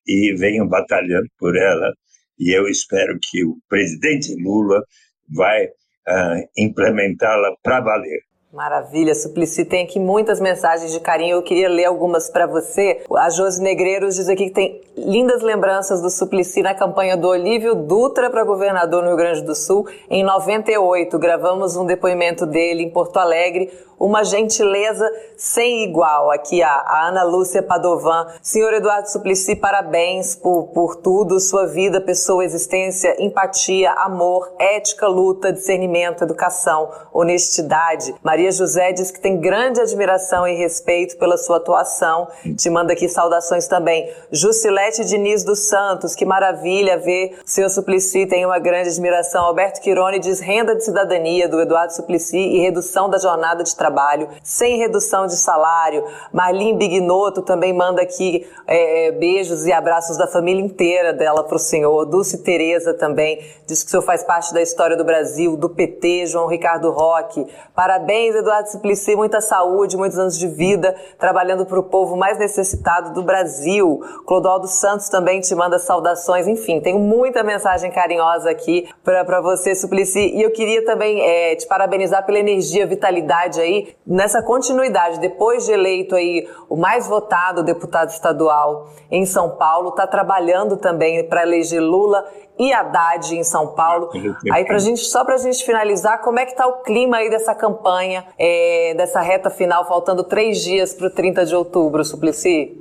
e 0.05 0.34
venham 0.36 0.67
batalhando 0.67 1.27
por 1.38 1.55
ela. 1.55 1.93
E 2.40 2.55
eu 2.55 2.68
espero 2.68 3.18
que 3.22 3.46
o 3.46 3.57
presidente 3.70 4.33
Lula 4.42 4.81
vai 5.29 5.66
uh, 5.66 6.50
implementá-la 6.57 7.55
para 7.64 7.81
valer. 7.81 8.22
Maravilha, 8.53 9.16
Suplicy. 9.16 9.64
Tem 9.64 9.85
aqui 9.85 9.98
muitas 9.98 10.42
mensagens 10.42 10.92
de 10.92 11.00
carinho. 11.00 11.37
Eu 11.37 11.42
queria 11.42 11.70
ler 11.70 11.85
algumas 11.85 12.29
para 12.29 12.46
você. 12.46 13.01
A 13.16 13.29
Josi 13.29 13.61
Negreiros 13.61 14.16
diz 14.16 14.27
aqui 14.27 14.48
que 14.48 14.53
tem 14.53 14.81
lindas 14.98 15.42
lembranças 15.42 16.01
do 16.01 16.09
Suplicy 16.09 16.61
na 16.61 16.75
campanha 16.75 17.16
do 17.16 17.29
Olívio 17.29 17.74
Dutra 17.74 18.29
para 18.29 18.44
governador 18.44 19.03
no 19.03 19.07
Rio 19.07 19.18
Grande 19.18 19.42
do 19.44 19.55
Sul 19.55 19.87
em 20.09 20.22
98. 20.22 21.18
Gravamos 21.18 21.77
um 21.77 21.85
depoimento 21.85 22.46
dele 22.46 22.83
em 22.83 22.90
Porto 22.90 23.18
Alegre 23.20 23.72
uma 24.01 24.24
gentileza 24.24 25.07
sem 25.37 25.83
igual. 25.83 26.31
Aqui 26.31 26.64
a, 26.64 27.07
Ana 27.07 27.24
Lúcia 27.24 27.61
Padovan. 27.61 28.25
Senhor 28.42 28.74
Eduardo 28.74 29.07
Suplicy, 29.07 29.55
parabéns 29.55 30.35
por, 30.35 30.70
por 30.70 30.96
tudo, 30.96 31.40
sua 31.40 31.68
vida, 31.68 32.01
pessoa, 32.01 32.44
existência, 32.44 33.16
empatia, 33.24 33.92
amor, 33.92 34.55
ética, 34.57 35.07
luta, 35.07 35.53
discernimento, 35.53 36.24
educação, 36.24 36.90
honestidade. 37.14 38.16
Maria 38.24 38.40
José 38.49 38.93
diz 38.93 39.11
que 39.11 39.19
tem 39.19 39.39
grande 39.39 39.81
admiração 39.81 40.47
e 40.47 40.55
respeito 40.55 41.17
pela 41.17 41.37
sua 41.37 41.57
atuação. 41.57 42.27
Te 42.57 42.69
manda 42.69 42.93
aqui 42.93 43.09
saudações 43.09 43.67
também. 43.67 44.09
Jusilete 44.31 45.03
Diniz 45.03 45.43
dos 45.43 45.67
Santos, 45.67 46.15
que 46.15 46.25
maravilha 46.25 46.97
ver 46.97 47.37
seu 47.45 47.69
Suplicy, 47.69 48.25
tem 48.25 48.45
uma 48.45 48.57
grande 48.57 48.89
admiração. 48.89 49.43
Alberto 49.43 49.81
Quirone 49.81 50.19
diz 50.19 50.39
renda 50.39 50.75
de 50.75 50.85
cidadania 50.85 51.49
do 51.49 51.59
Eduardo 51.59 51.93
Suplicy 51.93 52.37
e 52.37 52.59
redução 52.59 53.09
da 53.09 53.17
jornada 53.17 53.63
de 53.63 53.75
trabalho 53.75 54.29
sem 54.43 54.77
redução 54.77 55.27
de 55.27 55.35
salário. 55.35 56.05
Marlene 56.31 56.77
Bignoto 56.77 57.41
também 57.41 57.73
manda 57.73 58.01
aqui 58.01 58.47
é, 58.65 59.11
beijos 59.11 59.65
e 59.65 59.73
abraços 59.73 60.17
da 60.17 60.27
família 60.27 60.63
inteira 60.63 61.13
dela 61.13 61.43
para 61.43 61.55
o 61.55 61.59
senhor. 61.59 62.05
Dulce 62.05 62.37
Tereza 62.43 62.93
também 62.93 63.39
diz 63.65 63.83
que 63.83 63.87
o 63.87 63.91
senhor 63.91 64.03
faz 64.03 64.23
parte 64.23 64.53
da 64.53 64.61
história 64.61 64.95
do 64.95 65.03
Brasil, 65.03 65.57
do 65.57 65.69
PT, 65.69 66.27
João 66.27 66.47
Ricardo 66.47 66.91
Roque. 66.91 67.45
Parabéns, 67.75 68.30
Eduardo 68.37 68.70
Suplicy, 68.70 69.15
muita 69.15 69.41
saúde, 69.41 69.98
muitos 69.98 70.17
anos 70.17 70.37
de 70.37 70.48
vida, 70.48 70.96
trabalhando 71.17 71.65
para 71.65 71.79
o 71.79 71.83
povo 71.83 72.15
mais 72.15 72.37
necessitado 72.37 73.13
do 73.13 73.24
Brasil. 73.24 74.01
Clodoaldo 74.25 74.67
Santos 74.67 75.09
também 75.09 75.41
te 75.41 75.53
manda 75.55 75.77
saudações. 75.79 76.48
Enfim, 76.48 76.79
tenho 76.79 77.00
muita 77.00 77.44
mensagem 77.44 77.91
carinhosa 77.91 78.50
aqui 78.50 78.89
para 79.03 79.41
você, 79.41 79.75
Suplicy. 79.75 80.35
E 80.35 80.41
eu 80.41 80.51
queria 80.51 80.85
também 80.85 81.22
é, 81.22 81.55
te 81.55 81.67
parabenizar 81.67 82.25
pela 82.25 82.39
energia, 82.39 82.85
vitalidade 82.85 83.59
aí 83.59 83.96
nessa 84.05 84.41
continuidade, 84.41 85.20
depois 85.20 85.65
de 85.65 85.72
eleito 85.72 86.15
aí 86.15 86.48
o 86.70 86.75
mais 86.75 87.07
votado 87.07 87.63
deputado 87.63 88.09
estadual 88.09 88.89
em 89.09 89.25
São 89.25 89.51
Paulo, 89.51 89.89
está 89.89 90.07
trabalhando 90.07 90.77
também 90.77 91.27
para 91.27 91.44
eleger 91.44 91.81
Lula 91.81 92.25
e 92.57 92.72
Haddad 92.74 93.35
em 93.35 93.44
São 93.44 93.75
Paulo. 93.75 94.09
Aí 94.51 94.66
pra 94.66 94.77
gente, 94.77 95.01
só 95.01 95.24
para 95.25 95.35
a 95.35 95.37
gente 95.37 95.64
finalizar, 95.66 96.22
como 96.22 96.40
é 96.40 96.46
que 96.46 96.51
está 96.51 96.68
o 96.68 96.81
clima 96.83 97.18
aí 97.18 97.29
dessa 97.29 97.55
campanha, 97.55 98.25
é, 98.37 98.94
dessa 98.96 99.22
reta 99.22 99.50
final, 99.50 99.87
faltando 99.87 100.24
três 100.24 100.61
dias 100.61 100.94
para 100.94 101.07
o 101.07 101.09
30 101.09 101.46
de 101.46 101.55
outubro, 101.55 102.03
Suplicy? 102.03 102.77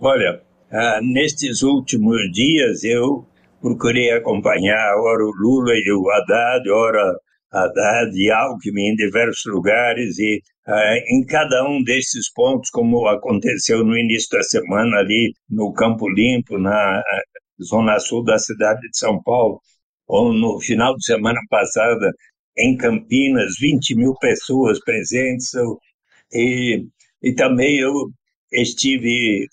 Olha, 0.00 0.40
ah, 0.70 1.00
nestes 1.02 1.62
últimos 1.62 2.18
dias 2.32 2.84
eu 2.84 3.24
procurei 3.60 4.10
acompanhar 4.12 4.94
ora 4.96 5.24
o 5.24 5.32
Lula 5.36 5.72
e 5.74 5.92
o 5.92 6.10
Haddad, 6.10 6.70
ora 6.70 7.16
Haddad 7.52 8.14
e 8.14 8.30
Alckmin 8.30 8.92
em 8.92 8.94
diversos 8.94 9.44
lugares 9.46 10.18
e 10.18 10.42
uh, 10.68 11.14
em 11.14 11.24
cada 11.24 11.64
um 11.68 11.82
desses 11.82 12.30
pontos, 12.32 12.70
como 12.70 13.08
aconteceu 13.08 13.82
no 13.84 13.96
início 13.96 14.28
da 14.30 14.42
semana 14.42 14.98
ali 14.98 15.32
no 15.48 15.72
Campo 15.72 16.08
Limpo, 16.08 16.58
na 16.58 17.02
zona 17.62 17.98
sul 18.00 18.24
da 18.24 18.38
cidade 18.38 18.80
de 18.80 18.98
São 18.98 19.22
Paulo, 19.22 19.60
ou 20.06 20.32
no 20.32 20.60
final 20.60 20.96
de 20.96 21.04
semana 21.04 21.40
passada 21.50 22.12
em 22.56 22.76
Campinas, 22.76 23.54
20 23.60 23.94
mil 23.94 24.14
pessoas 24.20 24.80
presentes, 24.80 25.50
e, 26.32 26.86
e 27.22 27.32
também 27.34 27.78
eu 27.78 27.92
estive 28.52 29.46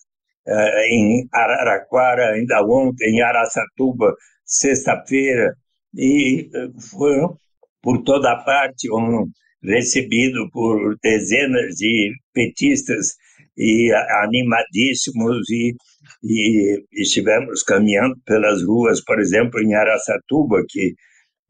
uh, 0.48 0.80
em 0.90 1.28
Araraquara, 1.32 2.32
ainda 2.32 2.64
ontem, 2.66 3.16
em 3.16 3.22
Araçatuba, 3.22 4.14
sexta-feira, 4.46 5.56
e 5.94 6.50
foram 6.92 7.38
por 7.82 8.04
toda 8.04 8.36
parte, 8.44 8.92
um, 8.92 9.30
recebido 9.64 10.50
por 10.52 10.98
dezenas 11.02 11.76
de 11.76 12.12
petistas 12.34 13.16
e 13.58 13.92
animadíssimos 13.94 15.50
e, 15.50 15.76
e 16.24 16.84
estivemos 16.94 17.64
caminhando 17.64 18.16
pelas 18.26 18.64
ruas, 18.64 19.04
por 19.04 19.20
exemplo, 19.20 19.60
em 19.62 19.74
Araçatuba, 19.74 20.62
que 20.70 20.94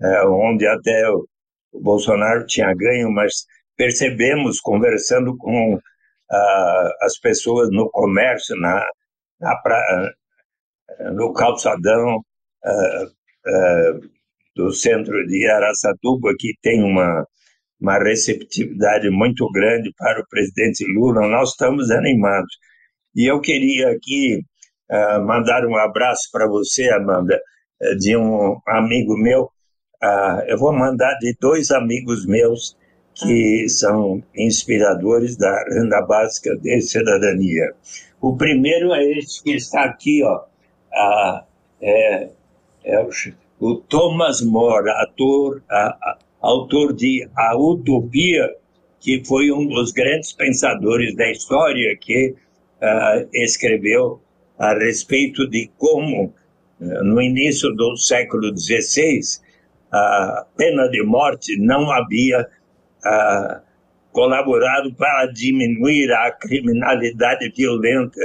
é, 0.02 0.26
onde 0.28 0.68
até 0.68 1.10
o, 1.10 1.26
o, 1.74 1.82
Bolsonaro 1.82 2.46
tinha 2.46 2.74
ganho, 2.76 3.12
mas 3.12 3.46
percebemos 3.78 4.60
conversando 4.60 5.36
com 5.38 5.80
as 7.02 7.20
pessoas 7.20 7.70
no 7.72 7.90
comércio, 7.92 8.56
na, 8.58 8.84
na 9.40 9.56
pra, 9.58 10.12
no 11.14 11.32
calçadão 11.34 12.20
do 14.56 14.72
centro 14.72 15.26
de 15.28 15.48
Araçatuba, 15.48 16.34
que 16.40 16.54
tem 16.62 16.82
uma 16.82 17.26
uma 17.80 17.98
receptividade 17.98 19.10
muito 19.10 19.50
grande 19.52 19.92
para 19.98 20.22
o 20.22 20.28
presidente 20.28 20.86
Lula. 20.86 21.28
Nós 21.28 21.52
estamos 21.52 21.92
animados. 21.92 22.54
E 23.16 23.26
eu 23.30 23.40
queria 23.40 23.92
aqui 23.92 24.40
uh, 24.92 25.26
mandar 25.26 25.66
um 25.66 25.76
abraço 25.76 26.30
para 26.32 26.48
você, 26.48 26.90
Amanda, 26.90 27.40
eh, 27.82 27.96
de 27.96 28.16
um 28.18 28.60
amigo 28.68 29.18
meu. 29.18 29.44
Uh, 30.04 30.42
eu 30.48 30.58
vou 30.58 30.74
mandar 30.74 31.18
de 31.20 31.36
dois 31.40 31.72
amigos 31.72 32.26
meus 32.26 32.78
que 33.14 33.70
são 33.70 34.22
inspiradores 34.36 35.38
da 35.38 35.64
renda 35.70 36.02
básica 36.02 36.56
de 36.58 36.82
cidadania. 36.82 37.74
O 38.20 38.36
primeiro 38.36 38.94
é 38.94 39.04
esse 39.18 39.42
que 39.42 39.52
está 39.52 39.86
aqui, 39.86 40.22
ó, 40.24 40.42
é, 41.82 42.30
é 42.84 43.00
o, 43.00 43.10
o 43.60 43.76
Thomas 43.78 44.42
More, 44.42 44.90
ator, 44.90 45.64
autor 46.46 46.94
de 46.94 47.28
A 47.36 47.58
Utopia, 47.58 48.50
que 49.00 49.24
foi 49.26 49.52
um 49.52 49.68
dos 49.68 49.92
grandes 49.92 50.32
pensadores 50.32 51.16
da 51.16 51.30
história 51.32 51.98
que 52.00 52.36
uh, 52.82 53.28
escreveu 53.34 54.22
a 54.58 54.74
respeito 54.74 55.50
de 55.50 55.70
como, 55.78 56.26
uh, 56.26 57.04
no 57.04 57.20
início 57.22 57.74
do 57.74 57.98
século 57.98 58.56
XVI, 58.56 59.20
a 59.92 60.46
pena 60.56 60.88
de 60.90 61.04
morte 61.04 61.58
não 61.58 61.92
havia 61.92 62.42
uh, 62.42 63.62
colaborado 64.12 64.94
para 64.94 65.26
diminuir 65.28 66.12
a 66.12 66.32
criminalidade 66.32 67.52
violenta. 67.56 68.20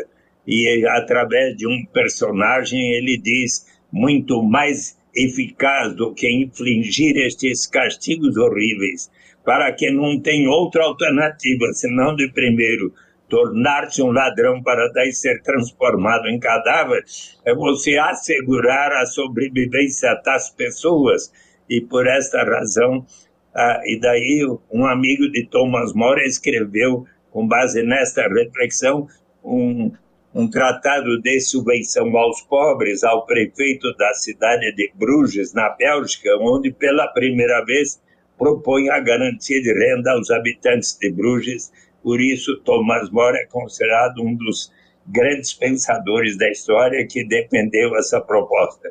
E, 0.46 0.84
através 0.88 1.56
de 1.56 1.66
um 1.66 1.84
personagem, 1.86 2.92
ele 2.94 3.16
diz 3.16 3.66
muito 3.92 4.42
mais 4.42 4.99
eficaz 5.14 5.94
do 5.94 6.14
que 6.14 6.30
infligir 6.30 7.16
estes 7.16 7.66
castigos 7.66 8.36
horríveis, 8.36 9.10
para 9.44 9.72
que 9.72 9.90
não 9.90 10.20
tem 10.20 10.46
outra 10.46 10.84
alternativa 10.84 11.72
senão 11.72 12.14
de 12.14 12.30
primeiro 12.32 12.92
tornar-se 13.30 14.02
um 14.02 14.10
ladrão 14.10 14.60
para 14.62 14.88
daí 14.92 15.12
ser 15.12 15.40
transformado 15.42 16.28
em 16.28 16.38
cadáver, 16.38 17.04
é 17.46 17.54
você 17.54 17.96
assegurar 17.96 18.92
a 18.92 19.06
sobrevivência 19.06 20.20
das 20.24 20.50
pessoas. 20.50 21.32
E 21.68 21.80
por 21.80 22.06
esta 22.06 22.42
razão, 22.42 23.06
ah, 23.54 23.80
e 23.84 23.98
daí 24.00 24.44
um 24.70 24.84
amigo 24.84 25.30
de 25.30 25.46
Thomas 25.46 25.94
More 25.94 26.20
escreveu, 26.26 27.06
com 27.30 27.46
base 27.46 27.82
nesta 27.84 28.26
reflexão, 28.28 29.06
um, 29.44 29.92
um 30.34 30.48
tratado 30.48 31.20
de 31.20 31.40
subvenção 31.40 32.16
aos 32.16 32.40
pobres 32.42 33.02
ao 33.02 33.26
prefeito 33.26 33.92
da 33.96 34.14
cidade 34.14 34.72
de 34.74 34.90
Bruges, 34.94 35.52
na 35.52 35.70
Bélgica, 35.70 36.30
onde 36.40 36.70
pela 36.70 37.08
primeira 37.08 37.64
vez 37.64 38.00
propõe 38.38 38.88
a 38.88 39.00
garantia 39.00 39.60
de 39.60 39.72
renda 39.72 40.12
aos 40.12 40.30
habitantes 40.30 40.96
de 40.98 41.10
Bruges. 41.10 41.72
Por 42.02 42.20
isso, 42.20 42.58
Thomas 42.60 43.10
More 43.10 43.36
é 43.36 43.46
considerado 43.46 44.22
um 44.22 44.34
dos 44.34 44.72
grandes 45.06 45.52
pensadores 45.52 46.38
da 46.38 46.48
história 46.48 47.06
que 47.06 47.24
defendeu 47.24 47.96
essa 47.96 48.20
proposta. 48.20 48.88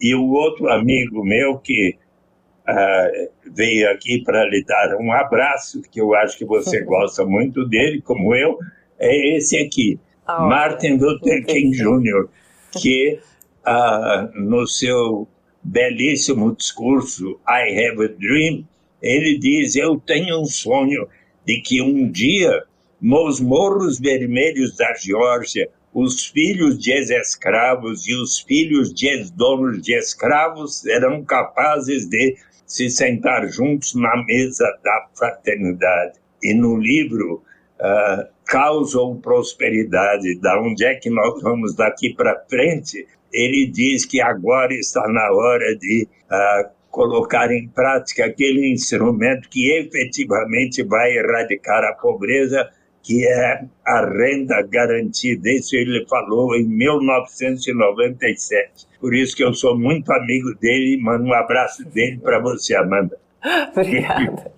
E 0.00 0.14
o 0.14 0.30
outro 0.30 0.68
amigo 0.68 1.24
meu 1.24 1.58
que 1.58 1.98
uh, 2.68 3.30
veio 3.52 3.90
aqui 3.90 4.22
para 4.22 4.44
lhe 4.44 4.64
dar 4.64 4.96
um 4.96 5.10
abraço, 5.12 5.82
que 5.90 6.00
eu 6.00 6.14
acho 6.14 6.38
que 6.38 6.44
você 6.44 6.80
gosta 6.86 7.26
muito 7.26 7.66
dele, 7.66 8.00
como 8.00 8.34
eu, 8.34 8.58
é 8.98 9.36
esse 9.36 9.58
aqui. 9.58 9.98
Oh, 10.28 10.46
Martin 10.46 10.98
Luther 10.98 11.42
King 11.46 11.74
Jr., 11.74 12.28
que 12.82 13.18
uh, 13.66 14.38
no 14.38 14.66
seu 14.66 15.26
belíssimo 15.64 16.54
discurso 16.54 17.40
I 17.48 17.72
Have 17.72 18.04
a 18.04 18.08
Dream, 18.08 18.68
ele 19.00 19.38
diz: 19.38 19.74
Eu 19.74 19.98
tenho 19.98 20.40
um 20.40 20.44
sonho 20.44 21.08
de 21.46 21.62
que 21.62 21.80
um 21.80 22.10
dia, 22.10 22.64
nos 23.00 23.40
morros 23.40 23.98
vermelhos 23.98 24.76
da 24.76 24.92
Geórgia, 24.94 25.70
os 25.94 26.26
filhos 26.26 26.78
de 26.78 26.92
ex-escravos 26.92 28.06
e 28.06 28.14
os 28.14 28.38
filhos 28.40 28.92
de 28.92 29.08
ex-donos 29.08 29.80
de 29.80 29.94
escravos 29.94 30.80
serão 30.80 31.24
capazes 31.24 32.06
de 32.06 32.36
se 32.66 32.90
sentar 32.90 33.48
juntos 33.48 33.94
na 33.94 34.22
mesa 34.24 34.66
da 34.84 35.08
fraternidade. 35.14 36.18
E 36.42 36.52
no 36.52 36.76
livro 36.76 37.42
uh, 37.80 38.37
caos 38.48 38.94
ou 38.94 39.16
prosperidade, 39.16 40.40
da 40.40 40.58
onde 40.60 40.84
é 40.84 40.94
que 40.94 41.10
nós 41.10 41.42
vamos 41.42 41.74
daqui 41.76 42.14
para 42.14 42.40
frente, 42.48 43.06
ele 43.30 43.66
diz 43.66 44.06
que 44.06 44.22
agora 44.22 44.72
está 44.72 45.06
na 45.06 45.30
hora 45.32 45.76
de 45.76 46.08
uh, 46.30 46.70
colocar 46.90 47.52
em 47.52 47.68
prática 47.68 48.24
aquele 48.24 48.72
instrumento 48.72 49.50
que 49.50 49.70
efetivamente 49.70 50.82
vai 50.82 51.18
erradicar 51.18 51.84
a 51.84 51.92
pobreza, 51.92 52.66
que 53.02 53.26
é 53.26 53.66
a 53.86 54.06
renda 54.06 54.62
garantida. 54.62 55.50
Isso 55.50 55.76
ele 55.76 56.06
falou 56.08 56.56
em 56.56 56.66
1997. 56.66 58.86
Por 58.98 59.14
isso 59.14 59.36
que 59.36 59.44
eu 59.44 59.52
sou 59.52 59.78
muito 59.78 60.10
amigo 60.10 60.54
dele 60.54 60.94
e 60.94 61.00
mando 61.00 61.24
um 61.24 61.34
abraço 61.34 61.84
dele 61.84 62.18
para 62.18 62.38
você, 62.40 62.74
Amanda. 62.74 63.18
Obrigada. 63.76 64.50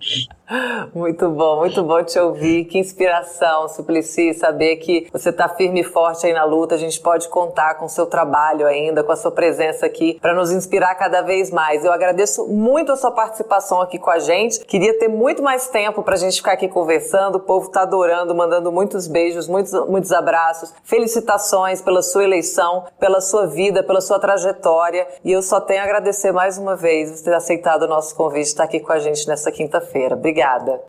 Muito 0.93 1.29
bom, 1.29 1.59
muito 1.59 1.81
bom 1.81 2.03
te 2.03 2.19
ouvir. 2.19 2.65
Que 2.65 2.77
inspiração, 2.77 3.69
Suplicy, 3.69 4.33
saber 4.33 4.77
que 4.77 5.07
você 5.11 5.29
está 5.29 5.47
firme 5.47 5.79
e 5.79 5.83
forte 5.83 6.25
aí 6.25 6.33
na 6.33 6.43
luta. 6.43 6.75
A 6.75 6.77
gente 6.77 6.99
pode 6.99 7.29
contar 7.29 7.75
com 7.75 7.85
o 7.85 7.89
seu 7.89 8.05
trabalho 8.05 8.67
ainda, 8.67 9.01
com 9.01 9.11
a 9.13 9.15
sua 9.15 9.31
presença 9.31 9.85
aqui, 9.85 10.19
para 10.21 10.33
nos 10.33 10.51
inspirar 10.51 10.95
cada 10.95 11.21
vez 11.21 11.49
mais. 11.51 11.85
Eu 11.85 11.93
agradeço 11.93 12.45
muito 12.47 12.91
a 12.91 12.97
sua 12.97 13.11
participação 13.11 13.79
aqui 13.79 13.97
com 13.97 14.09
a 14.09 14.19
gente. 14.19 14.59
Queria 14.65 14.97
ter 14.99 15.07
muito 15.07 15.41
mais 15.41 15.69
tempo 15.69 16.03
para 16.03 16.15
a 16.15 16.17
gente 16.17 16.35
ficar 16.35 16.53
aqui 16.53 16.67
conversando. 16.67 17.35
O 17.35 17.39
povo 17.39 17.67
está 17.67 17.83
adorando, 17.83 18.35
mandando 18.35 18.71
muitos 18.71 19.07
beijos, 19.07 19.47
muitos, 19.47 19.71
muitos 19.87 20.11
abraços. 20.11 20.73
Felicitações 20.83 21.81
pela 21.81 22.01
sua 22.01 22.25
eleição, 22.25 22.85
pela 22.99 23.21
sua 23.21 23.47
vida, 23.47 23.83
pela 23.83 24.01
sua 24.01 24.19
trajetória. 24.19 25.07
E 25.23 25.31
eu 25.31 25.41
só 25.41 25.61
tenho 25.61 25.79
a 25.79 25.85
agradecer 25.85 26.33
mais 26.33 26.57
uma 26.57 26.75
vez 26.75 27.09
você 27.09 27.23
ter 27.23 27.33
aceitado 27.33 27.83
o 27.83 27.87
nosso 27.87 28.13
convite, 28.15 28.47
estar 28.47 28.65
aqui 28.65 28.81
com 28.81 28.91
a 28.91 28.99
gente 28.99 29.25
nessa 29.27 29.49
quinta-feira. 29.49 30.15
Obrigada. 30.15 30.40
Obrigada. 30.41 30.81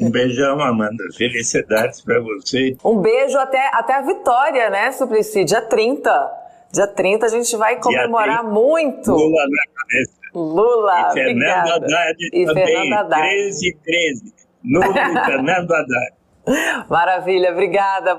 Um 0.00 0.10
beijão, 0.10 0.60
Amanda. 0.60 1.04
Felicidades 1.16 2.00
para 2.00 2.20
você. 2.20 2.76
Um 2.84 2.98
beijo 2.98 3.38
até, 3.38 3.70
até 3.74 3.94
a 3.94 4.02
vitória, 4.02 4.70
né, 4.70 4.90
Suplicy? 4.92 5.44
Dia 5.44 5.60
30. 5.60 6.32
Dia 6.72 6.86
30 6.86 7.26
a 7.26 7.28
gente 7.28 7.56
vai 7.56 7.76
comemorar 7.80 8.42
muito. 8.44 9.10
Lula 9.10 9.42
na 9.48 9.82
cabeça. 9.82 10.18
Lula, 10.34 11.10
e 11.10 11.12
Fernando 11.14 11.68
Haddad 11.72 12.16
e 12.32 12.44
também. 12.44 12.66
Fernando 12.66 12.92
Haddad. 12.92 13.22
13 13.22 13.78
13. 13.82 14.34
Lula 14.64 14.86
e 14.86 15.26
Fernando 15.26 15.72
Haddad. 15.72 16.18
Maravilha, 16.88 17.52
obrigada. 17.52 18.14